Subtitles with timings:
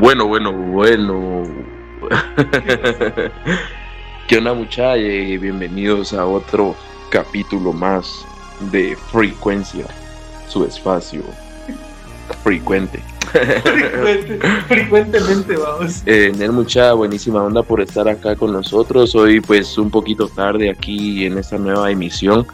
[0.00, 1.42] Bueno, bueno, bueno.
[4.26, 4.96] ¿Qué onda muchachos?
[4.96, 6.74] Bienvenidos a otro
[7.10, 8.24] capítulo más
[8.72, 9.84] de Frecuencia,
[10.48, 11.22] su espacio
[12.42, 13.02] frecuente.
[13.30, 16.02] Frecuente, frecuentemente vamos.
[16.06, 19.14] Eh, Nel, mucha buenísima onda por estar acá con nosotros.
[19.14, 22.46] Hoy pues un poquito tarde aquí en esta nueva emisión,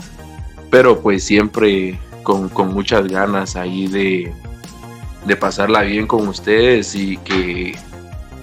[0.68, 4.34] pero pues siempre con, con muchas ganas ahí de,
[5.26, 7.76] de pasarla bien con ustedes y que,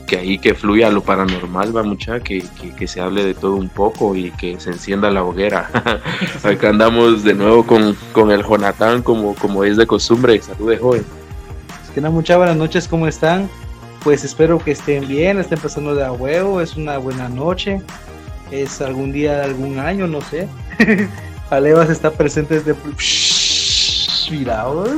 [0.05, 2.43] que ahí que fluya lo paranormal, va mucha, que,
[2.77, 5.69] que, se hable de todo un poco y que se encienda la hoguera.
[6.43, 10.41] Acá andamos de nuevo con, con el Jonathan como, como es de costumbre.
[10.41, 11.05] Salude, joven.
[11.93, 13.49] Que no, muchas buenas noches, ¿cómo están?
[14.03, 17.81] Pues espero que estén bien, estén pasando de a huevo, es una buena noche,
[18.51, 20.47] es algún día de algún año, no sé.
[21.49, 22.75] Alevas está presente desde...
[24.31, 24.89] Miraos.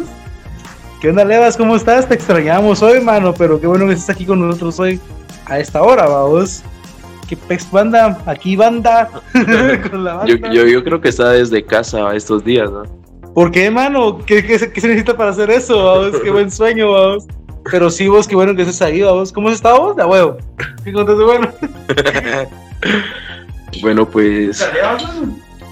[1.06, 1.56] ¿Qué onda, Alevas?
[1.56, 2.09] ¿Cómo estás?
[2.09, 5.00] Te extrañamos hoy, mano, pero qué bueno que estés aquí con nosotros hoy
[5.45, 6.64] a esta hora, vamos.
[7.30, 8.17] ¿Qué pex banda?
[8.25, 9.08] Aquí banda.
[9.92, 10.26] con la banda.
[10.26, 12.86] Yo, yo, yo creo que está desde casa estos días, ¿no?
[13.36, 14.17] ¿Por qué, mano?
[14.26, 15.78] ¿Qué, qué, se- qué se necesita para hacer eso?
[15.86, 16.20] Vamos?
[16.23, 17.28] Qué buen sueño, vamos.
[17.70, 19.31] Pero sí, vos, qué bueno que estés ahí, vamos.
[19.31, 19.95] ¿Cómo has estado vos?
[19.95, 20.38] De a huevo.
[20.83, 21.50] ¿Qué contaste, bueno?
[23.81, 24.66] Bueno, pues,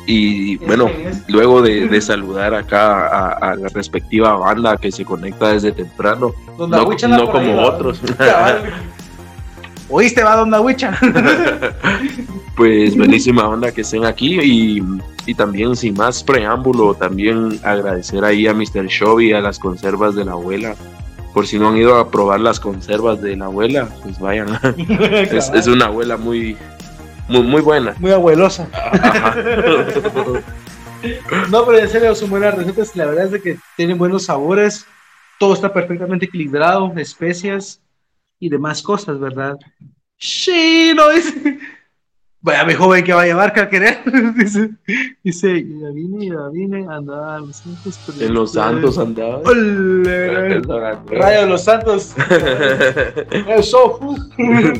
[0.05, 0.89] y bueno,
[1.27, 6.33] luego de, de saludar acá a, a la respectiva banda que se conecta desde temprano,
[6.57, 6.97] no, no ahí,
[7.31, 8.01] como otros.
[9.89, 10.97] ¿Oíste, va, Don Dawicha?
[12.55, 14.83] pues buenísima onda que estén aquí y,
[15.25, 18.87] y también sin más preámbulo, también agradecer ahí a Mr.
[18.87, 20.75] Show y a las conservas de la abuela.
[21.33, 24.47] Por si no han ido a probar las conservas de la abuela, pues vayan.
[25.31, 26.55] Es, es una abuela muy,
[27.27, 27.95] muy, muy buena.
[27.99, 28.67] Muy abuelosa.
[28.73, 29.35] Ajá.
[31.51, 32.95] No, pero en serio, son buenas recetas.
[32.95, 34.85] La verdad es de que tienen buenos sabores.
[35.39, 37.81] Todo está perfectamente equilibrado, especias
[38.39, 39.57] y demás cosas, ¿verdad?
[40.17, 41.59] Sí, no dice.
[42.39, 43.99] Vaya, mi joven que va a llevar que querer.
[44.35, 44.69] Dice,
[45.23, 47.99] dice, ya vine, ya vine, andaba en los santos.
[48.05, 49.41] pero- En los santos andaba.
[49.45, 52.13] Rayo de los santos.
[53.47, 53.97] Eso.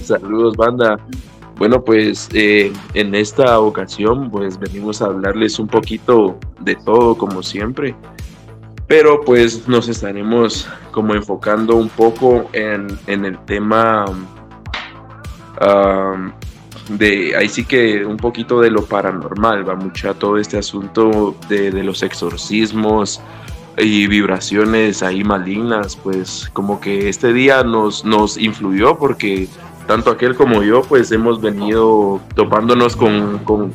[0.04, 1.00] Saludos, banda.
[1.64, 7.42] Bueno, pues eh, en esta ocasión, pues venimos a hablarles un poquito de todo, como
[7.42, 7.96] siempre.
[8.86, 14.04] Pero pues nos estaremos como enfocando un poco en, en el tema
[15.62, 16.34] um,
[16.98, 21.72] de, ahí sí que un poquito de lo paranormal, va mucho todo este asunto de,
[21.72, 23.22] de los exorcismos,
[23.78, 29.48] y vibraciones ahí malignas, pues como que este día nos, nos influyó porque
[29.88, 33.72] tanto aquel como yo pues hemos venido topándonos con, con,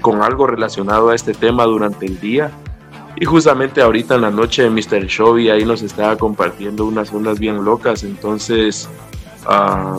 [0.00, 2.50] con, algo relacionado a este tema durante el día.
[3.20, 5.06] Y justamente ahorita en la noche Mr.
[5.06, 8.88] Shovy ahí nos estaba compartiendo unas ondas bien locas, entonces
[9.46, 9.98] ah,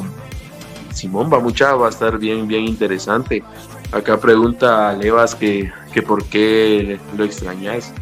[0.93, 3.43] Simón va mucha, va a estar bien, bien interesante.
[3.91, 7.93] Acá pregunta a Levas que, que por qué lo extrañas.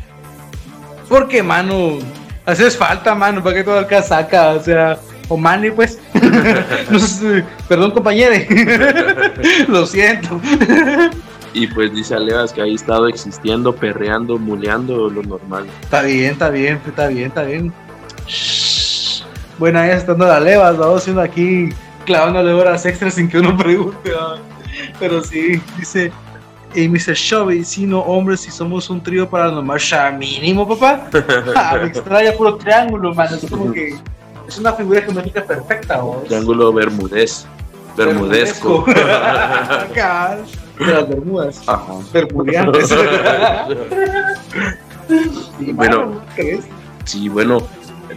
[1.07, 1.99] Porque, mano,
[2.45, 5.99] haces falta, mano, para que todo el casaca, o sea, o Manny, pues.
[7.67, 8.33] Perdón, compañero.
[9.67, 10.39] Lo siento.
[11.53, 15.65] Y pues dice Alevas que ahí estado existiendo, perreando, muleando, lo normal.
[15.81, 17.73] Está bien, está bien, está bien, está bien.
[18.27, 19.23] Shh.
[19.57, 21.69] Bueno, ahí estando la levas, vamos haciendo aquí,
[22.05, 24.11] clavándole horas extras sin que uno pregunte.
[24.99, 26.11] Pero sí, dice.
[26.75, 27.13] Y Mr.
[27.15, 31.09] Shovey, si no, hombres, si somos un trío paranormal, ya mínimo, papá.
[31.55, 33.35] Ah, me extraña puro triángulo, mano.
[33.35, 33.95] Es como que
[34.47, 36.23] es una figura geométrica perfecta, vos.
[36.25, 37.45] Triángulo bermudés.
[37.95, 38.85] Bermudesco.
[40.77, 41.61] De las Bermudas.
[41.67, 41.93] Ajá.
[42.13, 42.89] Bermudiantes.
[45.59, 45.99] Y, Bueno.
[46.05, 46.65] mano, ¿qué crees?
[47.05, 47.59] Sí, bueno,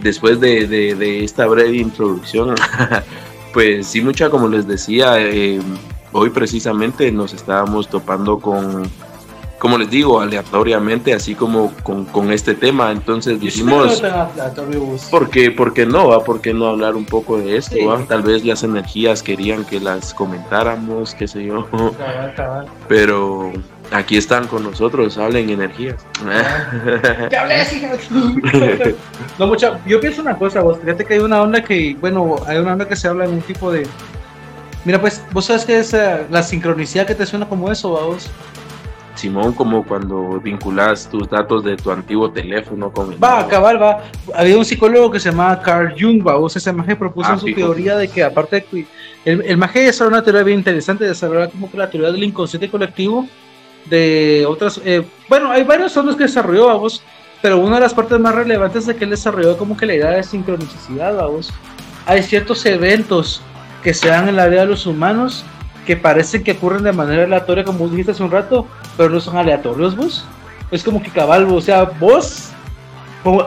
[0.01, 2.55] después de, de- de esta breve introducción,
[3.53, 5.59] pues sí, mucha, como les decía, eh,
[6.11, 8.83] hoy precisamente nos estábamos topando con,
[9.61, 12.91] como les digo, aleatoriamente, así como con, con este tema.
[12.91, 14.01] Entonces dijimos.
[15.11, 16.07] ¿por qué, por qué no?
[16.07, 16.23] va?
[16.23, 17.75] ¿Por qué no hablar un poco de esto?
[17.75, 17.85] Sí.
[17.85, 18.03] va?
[18.07, 21.69] Tal vez las energías querían que las comentáramos, qué sé yo.
[21.69, 22.65] Cabal, cabal.
[22.87, 23.51] Pero
[23.91, 26.03] aquí están con nosotros, hablen energías.
[29.37, 29.79] No, mucha.
[29.85, 30.79] Yo pienso una cosa, vos.
[30.79, 33.41] Fíjate que hay una onda que, bueno, hay una onda que se habla en un
[33.41, 33.85] tipo de.
[34.85, 38.27] Mira, pues, vos sabes que es la sincronicidad que te suena como eso, ¿va vos.
[39.15, 43.49] Simón, como cuando vinculas tus datos de tu antiguo teléfono con el Va, nuevo.
[43.49, 44.03] cabal, va.
[44.35, 46.35] Había un psicólogo que se llamaba Carl Jung, va.
[46.47, 48.85] Ese maje propuso Ah, en su teoría de que, aparte de.
[49.25, 52.69] El, el maje es una teoría bien interesante, desarrollar como que la teoría del inconsciente
[52.69, 53.27] colectivo.
[53.89, 54.79] De otras.
[54.85, 57.03] eh, bueno, hay varios ondas que desarrolló, vamos.
[57.41, 60.11] Pero una de las partes más relevantes de que él desarrolló como que la idea
[60.11, 61.51] de sincronicidad, vamos.
[62.05, 63.41] hay ciertos eventos
[63.81, 65.43] que se dan en la vida de los humanos
[65.87, 68.67] que parecen que ocurren de manera aleatoria, como dijiste hace un rato,
[69.01, 70.23] pero no son aleatorios, vos.
[70.69, 72.49] Es como que cabal, o sea, vos.
[73.23, 73.41] Como,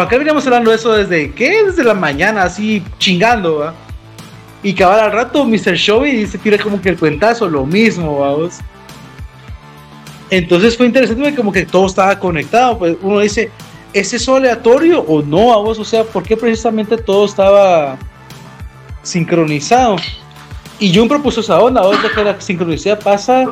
[0.00, 1.64] acá veníamos hablando de eso desde, ¿qué?
[1.64, 3.74] Desde la mañana, así chingando, ¿va?
[4.62, 5.74] Y cabal al rato, Mr.
[5.74, 8.58] Showy dice, tira como que el cuentazo, lo mismo, vamos.
[10.30, 12.78] Entonces fue interesante como que todo estaba conectado.
[12.78, 13.50] Pues uno dice,
[13.92, 15.80] ¿es eso aleatorio o no vos?
[15.80, 17.98] O sea, ¿por qué precisamente todo estaba
[19.02, 19.96] sincronizado?
[20.78, 23.46] Y Jung propuso esa onda, vos de que la sincronicidad pasa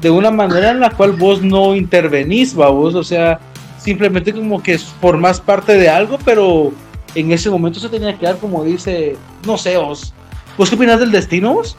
[0.00, 3.40] de una manera en la cual vos no intervenís, vos, o sea,
[3.78, 6.72] simplemente como que formás parte de algo, pero
[7.14, 9.16] en ese momento se tenía que dar como dice,
[9.46, 10.12] no sé, vos.
[10.56, 11.76] ¿Vos qué opinas del destino, vos?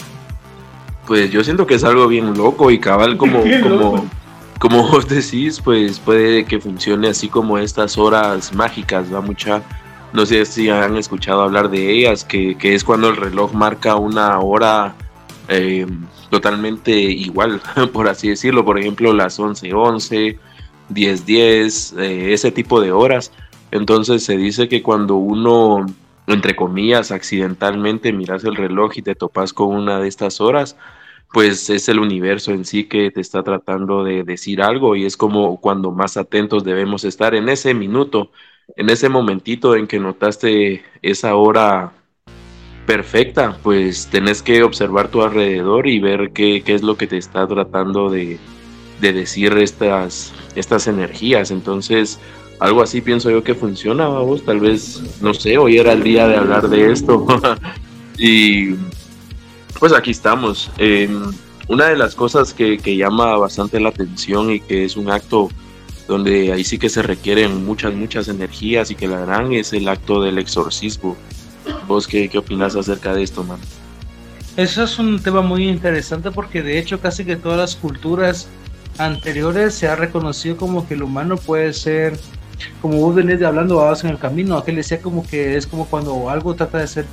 [1.05, 4.05] Pues yo siento que es algo bien loco y cabal como, como,
[4.59, 9.61] como vos decís, pues puede que funcione así como estas horas mágicas, va mucha.
[10.11, 14.39] No sé si han escuchado hablar de ellas, que, es cuando el reloj marca una
[14.39, 14.95] hora
[15.49, 15.87] eh,
[16.29, 17.61] totalmente igual,
[17.93, 18.63] por así decirlo.
[18.65, 20.39] Por ejemplo, las 11:11,
[20.89, 23.31] 10:10, eh, ese tipo de horas.
[23.71, 25.85] Entonces se dice que cuando uno,
[26.27, 30.77] entre comillas, accidentalmente miras el reloj y te topas con una de estas horas,
[31.31, 35.17] pues es el universo en sí que te está tratando de decir algo y es
[35.17, 38.31] como cuando más atentos debemos estar en ese minuto,
[38.75, 41.93] en ese momentito en que notaste esa hora
[42.89, 47.45] perfecta, pues tenés que observar tu alrededor y ver qué, es lo que te está
[47.45, 48.39] tratando de,
[48.99, 51.51] decir estas, estas energías.
[51.51, 52.19] Entonces,
[52.59, 54.43] algo así pienso yo que funciona, vos.
[54.43, 57.27] Tal vez, no sé, hoy era el día de hablar de esto.
[58.17, 58.69] y
[59.79, 60.71] pues aquí estamos.
[61.67, 65.49] una de las cosas que, llama bastante la atención y que es un acto
[66.07, 69.87] donde ahí sí que se requieren muchas, muchas energías y que la gran es el
[69.87, 71.15] acto del exorcismo.
[71.87, 73.59] ¿Vos qué, qué opinas acerca de esto, man?
[74.57, 78.47] Eso es un tema muy interesante porque de hecho casi que todas las culturas
[78.97, 82.19] anteriores se ha reconocido como que el humano puede ser,
[82.81, 86.55] como vos venís hablando en el camino, aquel decía como que es como cuando algo
[86.55, 87.05] trata de ser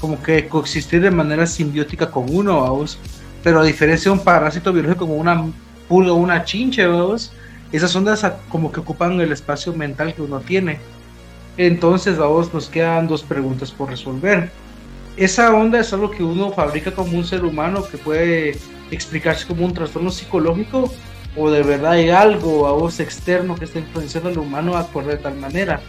[0.00, 2.98] como que coexistir de manera simbiótica con uno, vamos.
[3.42, 5.44] Pero a diferencia de un parásito biológico como una
[5.88, 7.32] pulga o una chinche, vamos,
[7.72, 10.78] esas ondas como que ocupan el espacio mental que uno tiene.
[11.58, 14.50] Entonces, vamos, nos quedan dos preguntas por resolver.
[15.16, 18.56] Esa onda es algo que uno fabrica como un ser humano que puede
[18.92, 20.94] explicarse como un trastorno psicológico
[21.36, 25.06] o de verdad hay algo a vos externo que está influenciando al humano a actuar
[25.06, 25.80] de tal manera.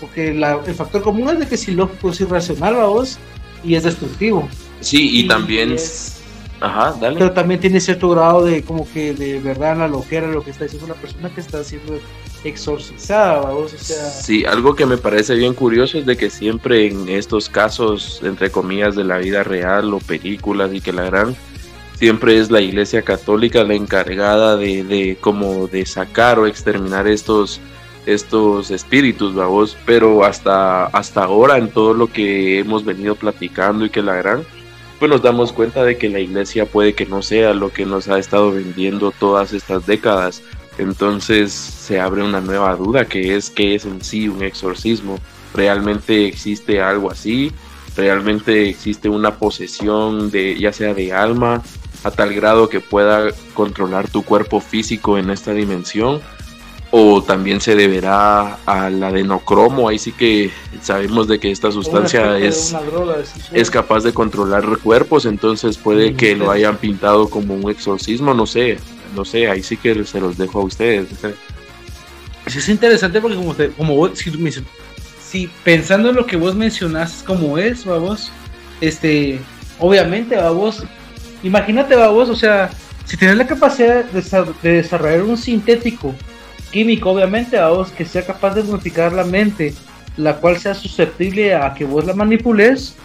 [0.00, 3.18] Porque el factor común es de que si lógico es irracional a vos
[3.64, 4.48] y es destructivo.
[4.80, 5.74] Sí, y, también...
[6.60, 7.18] Ajá, dale.
[7.18, 10.64] Pero también tiene cierto grado de como que de verdad la loquera lo que está
[10.64, 11.98] diciendo la persona que está siendo
[12.44, 14.10] exorcizada, O sea...
[14.10, 18.50] Sí, algo que me parece bien curioso es de que siempre en estos casos, entre
[18.50, 21.36] comillas, de la vida real o películas y que la gran,
[21.98, 27.60] siempre es la iglesia católica la encargada de, de como de sacar o exterminar estos
[28.08, 33.90] estos espíritus, vamos, pero hasta, hasta ahora en todo lo que hemos venido platicando y
[33.90, 34.44] que la gran,
[34.98, 38.08] pues nos damos cuenta de que la iglesia puede que no sea lo que nos
[38.08, 40.42] ha estado vendiendo todas estas décadas.
[40.78, 45.18] Entonces se abre una nueva duda que es que es en sí un exorcismo.
[45.54, 47.52] ¿Realmente existe algo así?
[47.96, 51.62] ¿Realmente existe una posesión de ya sea de alma
[52.04, 56.20] a tal grado que pueda controlar tu cuerpo físico en esta dimensión?
[56.90, 59.88] o también se deberá a la adenocromo.
[59.88, 62.74] Ahí sí que sabemos de que esta sustancia es,
[63.52, 68.46] es capaz de controlar cuerpos, entonces puede que lo hayan pintado como un exorcismo, no
[68.46, 68.78] sé,
[69.14, 71.08] no sé, ahí sí que se los dejo a ustedes.
[72.46, 74.18] Sí, es interesante porque como, como vos,
[75.20, 78.32] si, pensando en lo que vos mencionas como es, vamos,
[78.80, 79.38] este,
[79.78, 80.82] obviamente, vamos,
[81.42, 82.70] imagínate, vamos, o sea,
[83.04, 86.14] si tienes la capacidad de desarrollar un sintético
[86.70, 89.74] químico, obviamente, vos que sea capaz de modificar la mente,
[90.16, 92.96] la cual sea susceptible a que vos la manipules.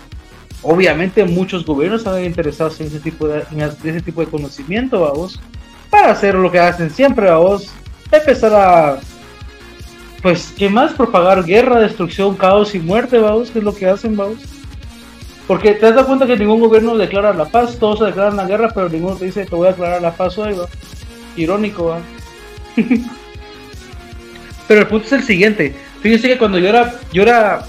[0.62, 3.44] Obviamente, muchos gobiernos están interesados en ese tipo de,
[3.84, 5.40] ese tipo de conocimiento, vos,
[5.94, 7.38] para hacer lo que hacen siempre, a
[8.12, 8.98] empezar a,
[10.24, 10.92] pues, ¿qué más?
[10.94, 14.40] Propagar guerra, destrucción, caos y muerte, vamos, que es lo que hacen, vamos.
[15.46, 18.72] Porque te das cuenta que ningún gobierno declara la paz, todos se declaran la guerra,
[18.74, 20.66] pero ninguno te dice te voy a declarar la paz hoy, ¿va?
[21.36, 22.00] Irónico, ¿va?
[24.68, 25.76] Pero el punto es el siguiente.
[26.02, 27.66] Fíjense que cuando yo era, yo era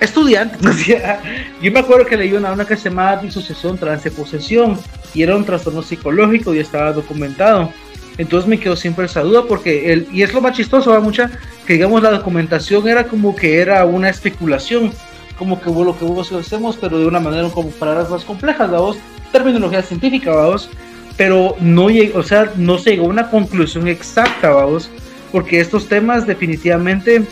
[0.00, 0.56] estudiante,
[1.60, 3.78] yo me acuerdo que leí una, una que se llamaba disociación
[4.16, 4.78] posesión
[5.16, 7.72] y era un trastorno psicológico y estaba documentado.
[8.18, 11.30] Entonces me quedó siempre esa duda porque el, y es lo más chistoso, va mucha,
[11.66, 14.92] que digamos la documentación era como que era una especulación,
[15.38, 18.98] como que lo que vos hacemos, pero de una manera como palabras más complejas, vamos,
[19.32, 20.68] terminología científica, vamos,
[21.16, 24.90] pero no llegó, o sea, no se llegó a una conclusión exacta, vamos,
[25.32, 27.24] porque estos temas definitivamente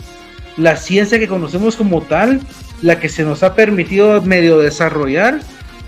[0.57, 2.41] la ciencia que conocemos como tal,
[2.81, 5.39] la que se nos ha permitido medio desarrollar,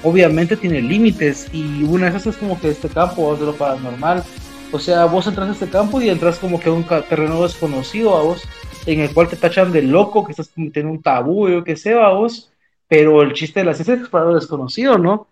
[0.04, 4.24] obviamente tiene límites y una de esas es como que este campo de lo paranormal.
[4.72, 8.16] O sea, vos entras a este campo y entras como que a un terreno desconocido
[8.16, 8.44] a vos,
[8.86, 12.06] en el cual te tachan de loco, que estás cometiendo un tabú, o que sea
[12.06, 12.51] a vos,
[12.88, 15.27] pero el chiste de la ciencia es para lo desconocido, ¿no?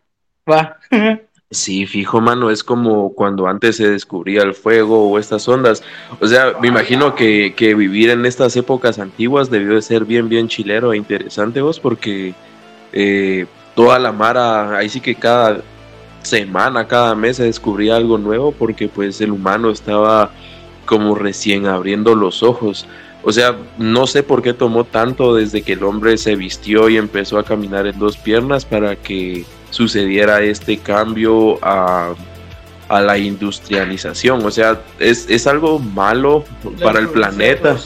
[0.50, 0.77] Va.
[1.51, 5.84] Sí, fijo, mano, es como cuando antes se descubría el fuego o estas ondas.
[6.19, 10.27] O sea, me imagino que, que vivir en estas épocas antiguas debió de ser bien,
[10.27, 12.34] bien chilero e interesante vos, porque
[12.93, 13.45] eh,
[13.75, 15.62] toda la mara, ahí sí que cada
[16.24, 20.32] semana, cada mes se descubría algo nuevo, porque pues el humano estaba
[20.86, 22.88] como recién abriendo los ojos.
[23.24, 26.98] O sea, no sé por qué tomó tanto desde que el hombre se vistió y
[26.98, 32.13] empezó a caminar en dos piernas para que sucediera este cambio a,
[32.89, 34.46] la industrialización.
[34.46, 36.44] O sea, es, algo malo
[36.82, 37.77] para el planeta,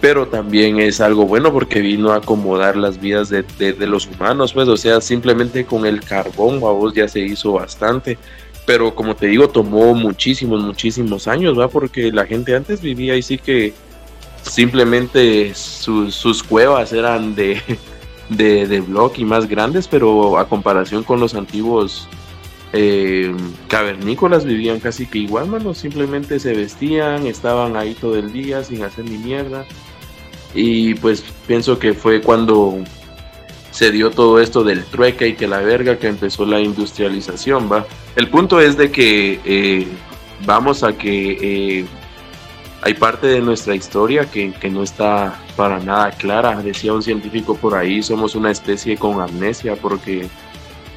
[0.00, 3.44] pero también es algo bueno porque vino a acomodar las vidas de,
[3.86, 4.52] los humanos.
[4.52, 8.18] Pues, o sea, simplemente con el carbón, vos ya se hizo bastante.
[8.66, 11.68] Pero como te digo, tomó muchísimos, muchísimos años, ¿va?
[11.68, 13.72] Porque la gente antes vivía y sí que
[14.42, 17.60] simplemente sus cuevas eran de,
[18.28, 18.82] de, de
[19.16, 22.08] y más grandes, pero a comparación con los antiguos
[22.72, 23.34] eh,
[23.68, 25.74] cavernícolas vivían casi que igual, mano.
[25.74, 29.64] Simplemente se vestían, estaban ahí todo el día sin hacer ni mierda.
[30.54, 32.78] Y pues pienso que fue cuando
[33.70, 37.86] se dio todo esto del trueque y que la verga que empezó la industrialización, va.
[38.16, 39.86] El punto es de que eh,
[40.46, 41.86] vamos a que eh,
[42.80, 46.56] hay parte de nuestra historia que, no está para nada clara.
[46.62, 50.28] Decía un científico por ahí, somos una especie con amnesia porque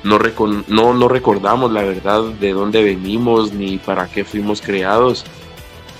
[0.04, 0.20] no,
[0.68, 5.26] no, no recordamos la verdad de dónde venimos ni para qué fuimos creados.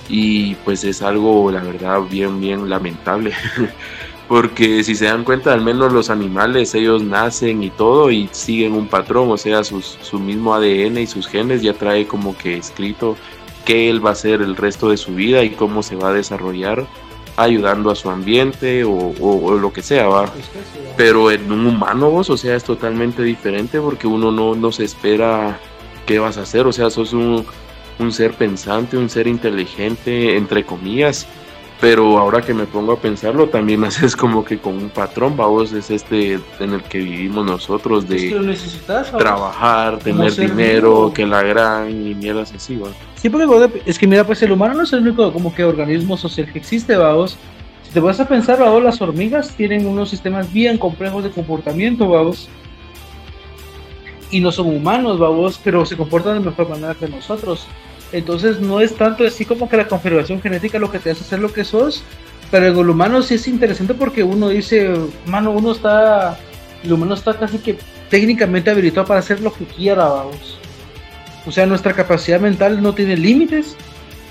[0.08, 3.32] Y pues es algo, la verdad, bien, bien lamentable.
[4.28, 8.72] porque si se dan cuenta, al menos los animales, ellos nacen y todo y siguen
[8.74, 13.16] un patrón, o sea, su mismo ADN y sus genes ya trae como que escrito
[13.64, 16.12] qué él va a hacer el resto de su vida y cómo se va a
[16.12, 16.86] desarrollar
[17.42, 20.32] ayudando a su ambiente o, lo que sea, ¿va?
[20.96, 24.84] Pero en un humano vos, o sea, es totalmente diferente porque uno no, no se
[24.84, 25.58] espera
[26.06, 27.46] qué vas a hacer, o sea, sos un,
[27.98, 31.26] un ser pensante, un ser inteligente, entre comillas,
[31.80, 35.72] pero ahora que me pongo a pensarlo, también haces como que con un patrón, vamos,
[35.72, 38.36] es este en el que vivimos nosotros, de
[39.18, 42.88] trabajar, tener dinero, que la gran y mierdas así, va.
[43.16, 46.16] Sí, porque es que mira, pues el humano no es el único como que organismo
[46.16, 47.36] social que existe, vamos.
[47.82, 52.08] Si te vas a pensar, vamos, las hormigas tienen unos sistemas bien complejos de comportamiento,
[52.08, 52.48] vamos.
[54.30, 57.66] Y no son humanos, vamos, pero se comportan de mejor manera que nosotros.
[58.12, 61.38] Entonces no es tanto así como que la configuración genética lo que te hace ser
[61.38, 62.02] lo que sos,
[62.50, 64.92] pero el humano sí es interesante porque uno dice,
[65.26, 66.38] mano, uno está,
[66.82, 70.58] el humano está casi que técnicamente habilitado para hacer lo que quiera, vamos.
[71.46, 73.76] O sea, nuestra capacidad mental no tiene límites.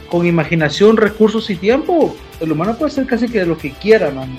[0.10, 4.38] Con imaginación, recursos y tiempo, el humano puede hacer casi que lo que quiera, mano.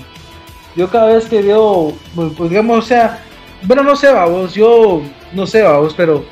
[0.75, 3.23] Yo cada vez que veo, pues, pues digamos, o sea,
[3.63, 5.01] bueno, no sé, vamos, yo
[5.33, 6.25] no sé, vamos, pero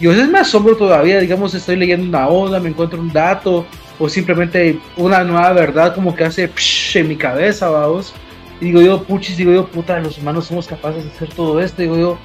[0.00, 3.66] yo a veces me asombro todavía, digamos, estoy leyendo una onda, me encuentro un dato,
[3.98, 8.12] o simplemente una nueva verdad como que hace psh, en mi cabeza, vamos.
[8.60, 11.82] Y digo yo, puchis, digo yo, puta, los humanos somos capaces de hacer todo esto,
[11.82, 12.18] digo yo,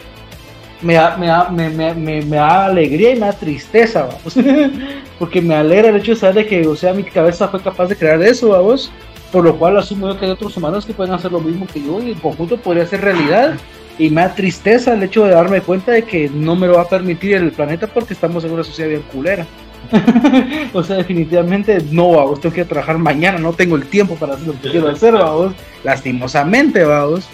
[0.81, 1.17] me da,
[1.49, 4.35] me, me, me, me da alegría y me da tristeza, vamos.
[5.19, 7.95] Porque me alegra el hecho de saber que, o sea, mi cabeza fue capaz de
[7.95, 8.91] crear eso, vamos.
[9.31, 11.81] Por lo cual asumo yo que hay otros humanos que pueden hacer lo mismo que
[11.81, 13.55] yo y en conjunto podría ser realidad
[14.01, 16.81] y me da tristeza el hecho de darme cuenta de que no me lo va
[16.81, 19.45] a permitir el planeta porque estamos en una sociedad bien culera.
[20.73, 24.47] o sea, definitivamente no, vamos, tengo que trabajar mañana, no tengo el tiempo para hacer
[24.47, 25.53] lo que quiero hacer, vamos,
[25.83, 27.27] lastimosamente, vamos.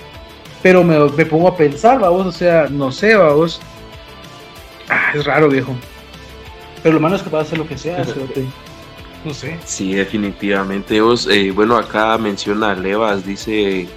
[0.61, 3.61] Pero me, me pongo a pensar, vamos, o sea, no sé, vamos.
[4.89, 5.73] Ah, es raro, viejo.
[6.83, 8.03] Pero lo malo es que puede hacer lo que sea,
[9.23, 9.57] no sé.
[9.63, 10.97] Sí, definitivamente.
[10.97, 13.87] Eh, bueno, acá menciona Levas, dice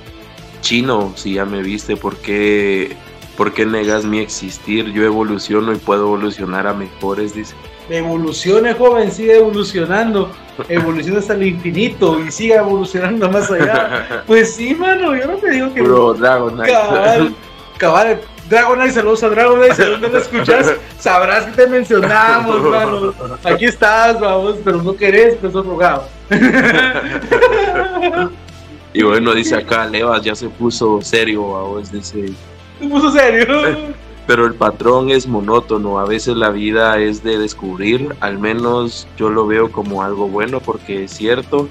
[0.60, 2.96] chino, si ya me viste, ¿por qué,
[3.36, 4.92] ¿por qué negas mi existir?
[4.92, 7.54] Yo evoluciono y puedo evolucionar a mejores, dice.
[7.88, 10.30] Evolucione, joven, sigue evolucionando.
[10.68, 14.22] Evoluciona hasta el infinito y siga evolucionando más allá.
[14.26, 15.82] Pues sí, mano, yo no te digo que.
[15.82, 16.70] Bro, Dragonite.
[16.70, 17.34] Cabal,
[17.78, 18.20] cabal.
[18.48, 19.74] Dragonite, saludos a Dragonite.
[19.74, 23.14] Si no lo escuchas, sabrás que te mencionamos, mano.
[23.44, 26.04] Aquí estás, vamos, pero no querés, pero sos rogado.
[28.92, 32.32] Y bueno, dice acá, Levas ya se puso serio, a vos dice.
[32.80, 33.46] Se puso serio.
[34.26, 39.28] Pero el patrón es monótono, a veces la vida es de descubrir, al menos yo
[39.28, 41.68] lo veo como algo bueno porque es cierto,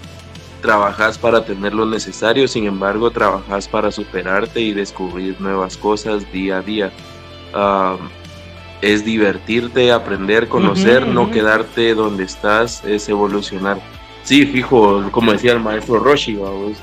[0.62, 6.58] trabajas para tener lo necesario, sin embargo trabajas para superarte y descubrir nuevas cosas día
[6.58, 6.92] a día.
[8.82, 13.80] es divertirte, aprender, conocer, no quedarte donde estás, es evolucionar.
[14.24, 16.78] Sí, fijo, como decía el maestro Roshi, vamos.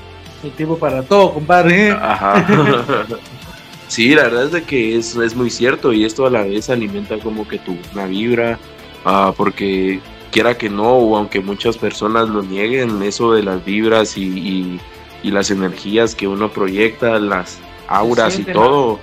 [0.46, 1.90] El tiempo para todo, compadre.
[1.90, 2.46] Ajá.
[3.88, 6.70] sí, la verdad es de que es, es, muy cierto y esto a la vez
[6.70, 8.60] alimenta como que tu una vibra,
[9.04, 9.98] uh, porque
[10.30, 14.78] quiera que no, o aunque muchas personas lo nieguen, eso de las vibras y,
[15.24, 19.00] y, las energías que uno proyecta, las auras y todo,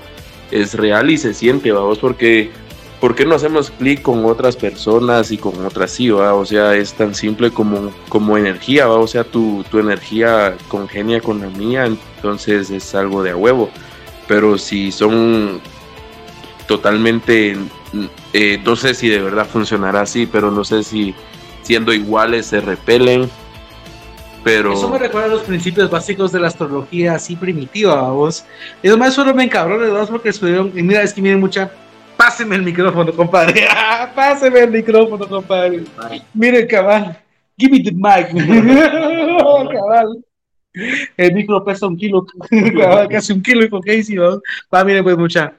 [0.51, 2.49] es real y se siente, vamos, porque
[3.03, 6.35] ¿por qué no hacemos clic con otras personas y con otras sí, ¿va?
[6.35, 8.95] O sea, es tan simple como, como energía, ¿va?
[8.95, 13.69] O sea, tu, tu energía congenia con la mía, entonces es algo de a huevo.
[14.25, 15.59] Pero si son
[16.65, 17.57] totalmente
[18.31, 21.13] eh, no sé si de verdad funcionará así, pero no sé si
[21.61, 23.29] siendo iguales se repelen.
[24.45, 24.75] Pero...
[24.75, 28.45] Eso me recuerda a los principios básicos de la astrología así primitiva, vos.
[28.81, 30.71] Y además solo me encabrones, dos porque estuvieron.
[30.73, 31.69] Mira, es que miren mucha.
[32.23, 33.67] Páseme el micrófono, compadre.
[34.15, 35.83] Páseme el micrófono, compadre.
[36.33, 37.17] Miren, cabal.
[37.57, 38.29] Give me the mic.
[39.73, 40.23] cabal.
[41.17, 42.25] El micro pesa un kilo,
[42.79, 44.39] cabal, casi un kilo y con qué hicimos.
[44.73, 45.53] Va, miren, pues mucha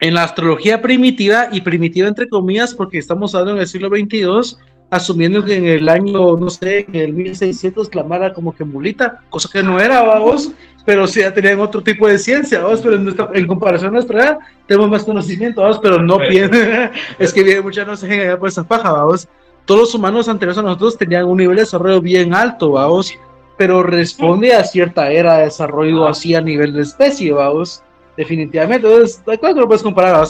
[0.00, 4.58] en la astrología primitiva, y primitiva entre comillas, porque estamos hablando en el siglo XXII,
[4.94, 9.48] asumiendo que en el año, no sé, en el 1600 clamara como que mulita, cosa
[9.52, 10.52] que no era, vamos,
[10.86, 12.96] pero sí ya tenían otro tipo de ciencia, vamos, pero
[13.34, 17.62] en, comparación a nuestra edad tenemos más conocimiento, vamos, pero no piensen, es que bien,
[17.62, 19.28] muchas no se allá por esa paja, vamos.
[19.64, 23.12] Todos los humanos anteriores a nosotros tenían un nivel de desarrollo bien alto, vamos,
[23.56, 27.82] pero responde a cierta era de desarrollo así a nivel de especie, vamos
[28.16, 28.86] definitivamente.
[28.86, 30.26] Entonces, claro que lo puedes comparar.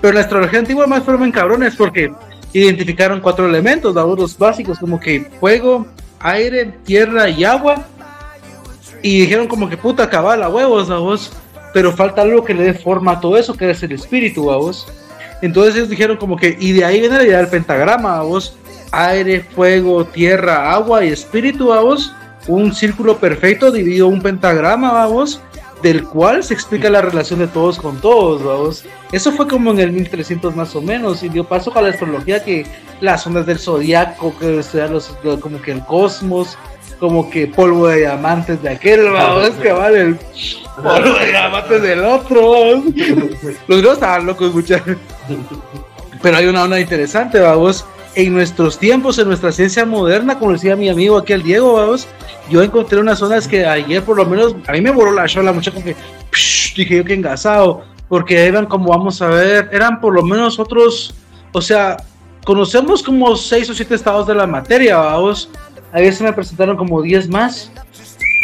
[0.00, 2.12] Pero la astrología antigua más fueron cabrones porque
[2.52, 5.86] identificaron cuatro elementos, los básicos, como que fuego,
[6.20, 7.86] aire, tierra y agua.
[9.02, 10.08] Y dijeron como que puta
[10.48, 11.32] huevos, a vos.
[11.72, 14.86] Pero falta algo que le dé forma a todo eso, que es el espíritu, vos.
[15.42, 18.56] Entonces ellos dijeron como que, y de ahí viene la idea del pentagrama, vos.
[18.90, 22.12] Aire, fuego, tierra, agua y espíritu, vos.
[22.46, 25.42] Un círculo perfecto dividido un pentagrama, vos
[25.82, 28.84] del cual se explica la relación de todos con todos, vamos.
[29.12, 32.42] Eso fue como en el 1300 más o menos, y dio paso a la astrología
[32.42, 32.66] que
[33.00, 36.58] las ondas del zodiaco, que sea los, como que el cosmos,
[36.98, 40.16] como que polvo de diamantes de aquel, vamos, que vale el
[40.76, 42.84] polvo de diamantes del otro, vamos.
[43.68, 44.96] Los dos estaban locos, muchachos.
[46.20, 47.84] Pero hay una onda interesante, vamos.
[48.18, 52.08] En nuestros tiempos, en nuestra ciencia moderna, como decía mi amigo aquí el Diego, vamos,
[52.50, 55.52] yo encontré unas zonas que ayer por lo menos a mí me voló la chola
[55.52, 55.94] mucho como que
[56.74, 61.14] dije yo que engasado porque eran como vamos a ver eran por lo menos otros
[61.52, 61.96] o sea
[62.44, 65.48] conocemos como seis o siete estados de la materia vamos
[65.92, 67.70] a veces me presentaron como diez más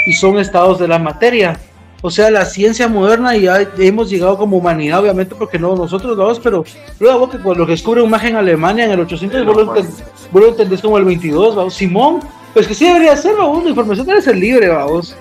[0.07, 1.59] y son estados de la materia
[2.07, 6.15] o sea, la ciencia moderna y ya hemos llegado como humanidad, obviamente, porque no nosotros
[6.19, 6.63] vamos, pero
[7.01, 9.87] luego que cuando descubre un magia en Alemania en el 800, vos
[10.35, 11.73] lo, entendés como el 22, ¿vamos?
[11.73, 12.21] Simón,
[12.53, 15.17] pues que sí debería ser, vamos, la información debe ser libre, vamos.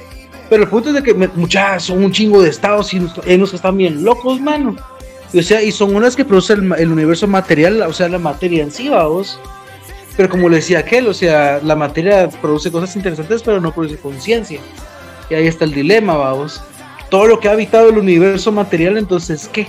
[0.49, 3.55] Pero el punto es de que muchas son un chingo de estados y unos que
[3.55, 4.75] están bien locos, mano.
[5.33, 8.71] o sea, y son unas que producen el, universo material, o sea, la materia en
[8.71, 9.39] sí, vamos.
[10.17, 13.95] Pero como le decía aquel, o sea, la materia produce cosas interesantes, pero no produce
[13.95, 14.59] conciencia.
[15.29, 16.61] Y ahí está el dilema, vamos.
[17.13, 19.67] Todo lo que ha habitado el universo material, entonces, ¿qué?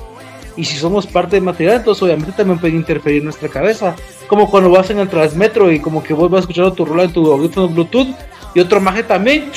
[0.56, 3.94] Y si somos parte de material, entonces obviamente también puede interferir en nuestra cabeza.
[4.28, 7.12] Como cuando vas en el transmetro y como que vos vas escuchando tu rola en
[7.12, 8.16] tu audífono Bluetooth
[8.54, 9.50] y otro maje también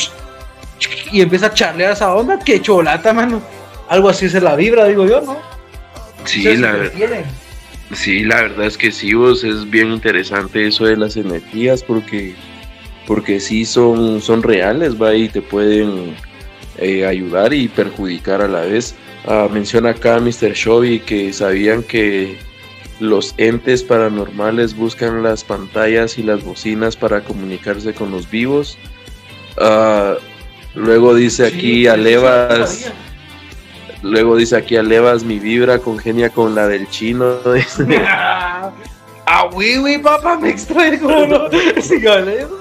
[1.13, 3.41] y empieza a charlear esa onda, que cholata, mano.
[3.87, 5.37] Algo así es la vibra, digo yo, ¿no?
[6.25, 7.23] Sí, la verdad.
[7.93, 12.35] Sí, la verdad es que sí, vos es bien interesante eso de las energías porque
[13.05, 16.17] porque sí son, son reales, va, y te pueden
[16.77, 18.95] eh, ayudar y perjudicar a la vez.
[19.25, 20.53] Ah, menciona acá Mr.
[20.53, 22.37] Shovy que sabían que
[22.99, 28.77] los entes paranormales buscan las pantallas y las bocinas para comunicarse con los vivos.
[29.57, 30.15] Ah,
[30.75, 32.91] luego dice aquí Alevas.
[34.03, 37.37] Luego dice aquí Alevas, mi vibra congenia con la del chino.
[39.27, 41.49] ah, oui, papá, me extraigo, ¿no?
[41.81, 42.01] Sí,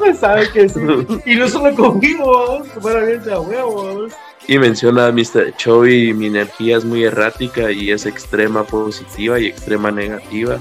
[0.01, 0.81] me sabe que sí.
[1.25, 4.13] Y no solo con vivos, a huevos.
[4.49, 5.57] Y menciona a Mr.
[5.57, 10.59] Chovy, mi energía es muy errática y es extrema positiva y extrema negativa.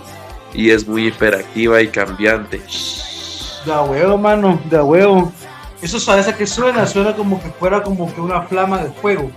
[0.54, 2.62] Y es muy hiperactiva y cambiante.
[3.66, 5.32] Da huevo, mano, da huevo.
[5.82, 9.30] Eso suaveza que suena, suena como que fuera como que una flama de fuego.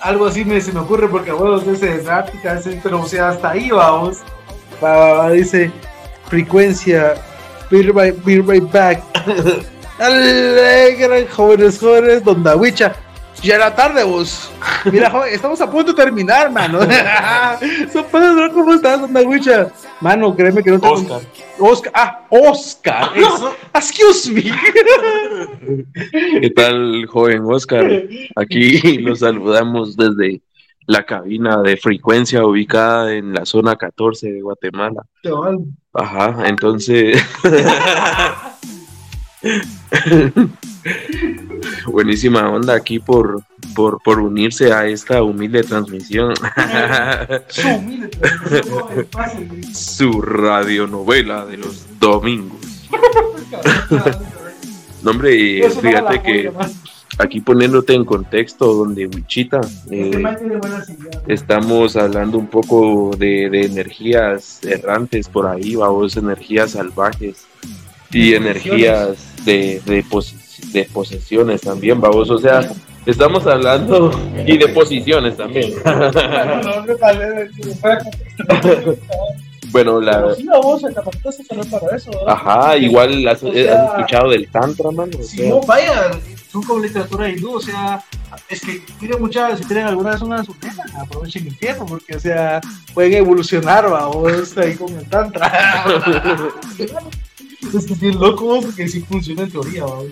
[0.00, 3.50] Algo así me, se me ocurre porque bueno, ese de Ártica, pero o sea, hasta
[3.50, 4.18] ahí vamos.
[5.32, 5.70] Dice
[6.28, 7.14] frecuencia,
[7.70, 9.02] be right, be right back.
[9.98, 12.94] Alegre, jóvenes, jóvenes, Don Dawicha.
[13.42, 14.50] Ya era tarde, vos.
[14.90, 16.80] Mira, joven, estamos a punto de terminar, mano.
[18.52, 19.70] ¿cómo estás, Don Dawicha?
[20.00, 20.88] Mano, créeme que no te.
[20.88, 21.20] Oscar.
[21.58, 21.92] Oscar.
[21.94, 23.10] Ah, Oscar.
[23.16, 23.54] Eso.
[23.74, 24.42] Excuse me.
[26.40, 28.04] ¿Qué tal, joven Oscar?
[28.34, 30.40] Aquí los saludamos desde
[30.88, 35.04] la cabina de frecuencia ubicada en la zona 14 de Guatemala.
[35.92, 37.22] Ajá, entonces.
[41.86, 43.42] Buenísima onda aquí por,
[43.74, 46.32] por, por, unirse a esta humilde transmisión.
[49.74, 52.88] Su radionovela de los domingos.
[55.02, 56.50] no, hombre, fíjate que
[57.18, 60.22] aquí poniéndote en contexto donde Wichita eh,
[61.26, 67.46] estamos hablando un poco de, energías errantes por ahí, vamos, energías salvajes
[68.10, 70.04] y energías de, de,
[70.72, 72.60] de posesiones también, vamos, o sea,
[73.04, 74.10] estamos hablando
[74.46, 75.74] y de posiciones también.
[79.70, 80.34] Bueno, la.
[82.26, 85.22] Ajá, igual has, escuchado del Tantra, mano.
[85.22, 86.10] Si no, vaya,
[86.50, 88.02] son como literatura hindú, o sea,
[88.48, 92.20] es que tienen muchas, si tienen alguna vez una sujeta, aprovechen el tiempo, porque, o
[92.20, 92.60] sea,
[92.94, 95.84] pueden evolucionar, va, o está ahí con el Tantra.
[97.74, 100.02] es que es loco porque sí funciona en teoría, va.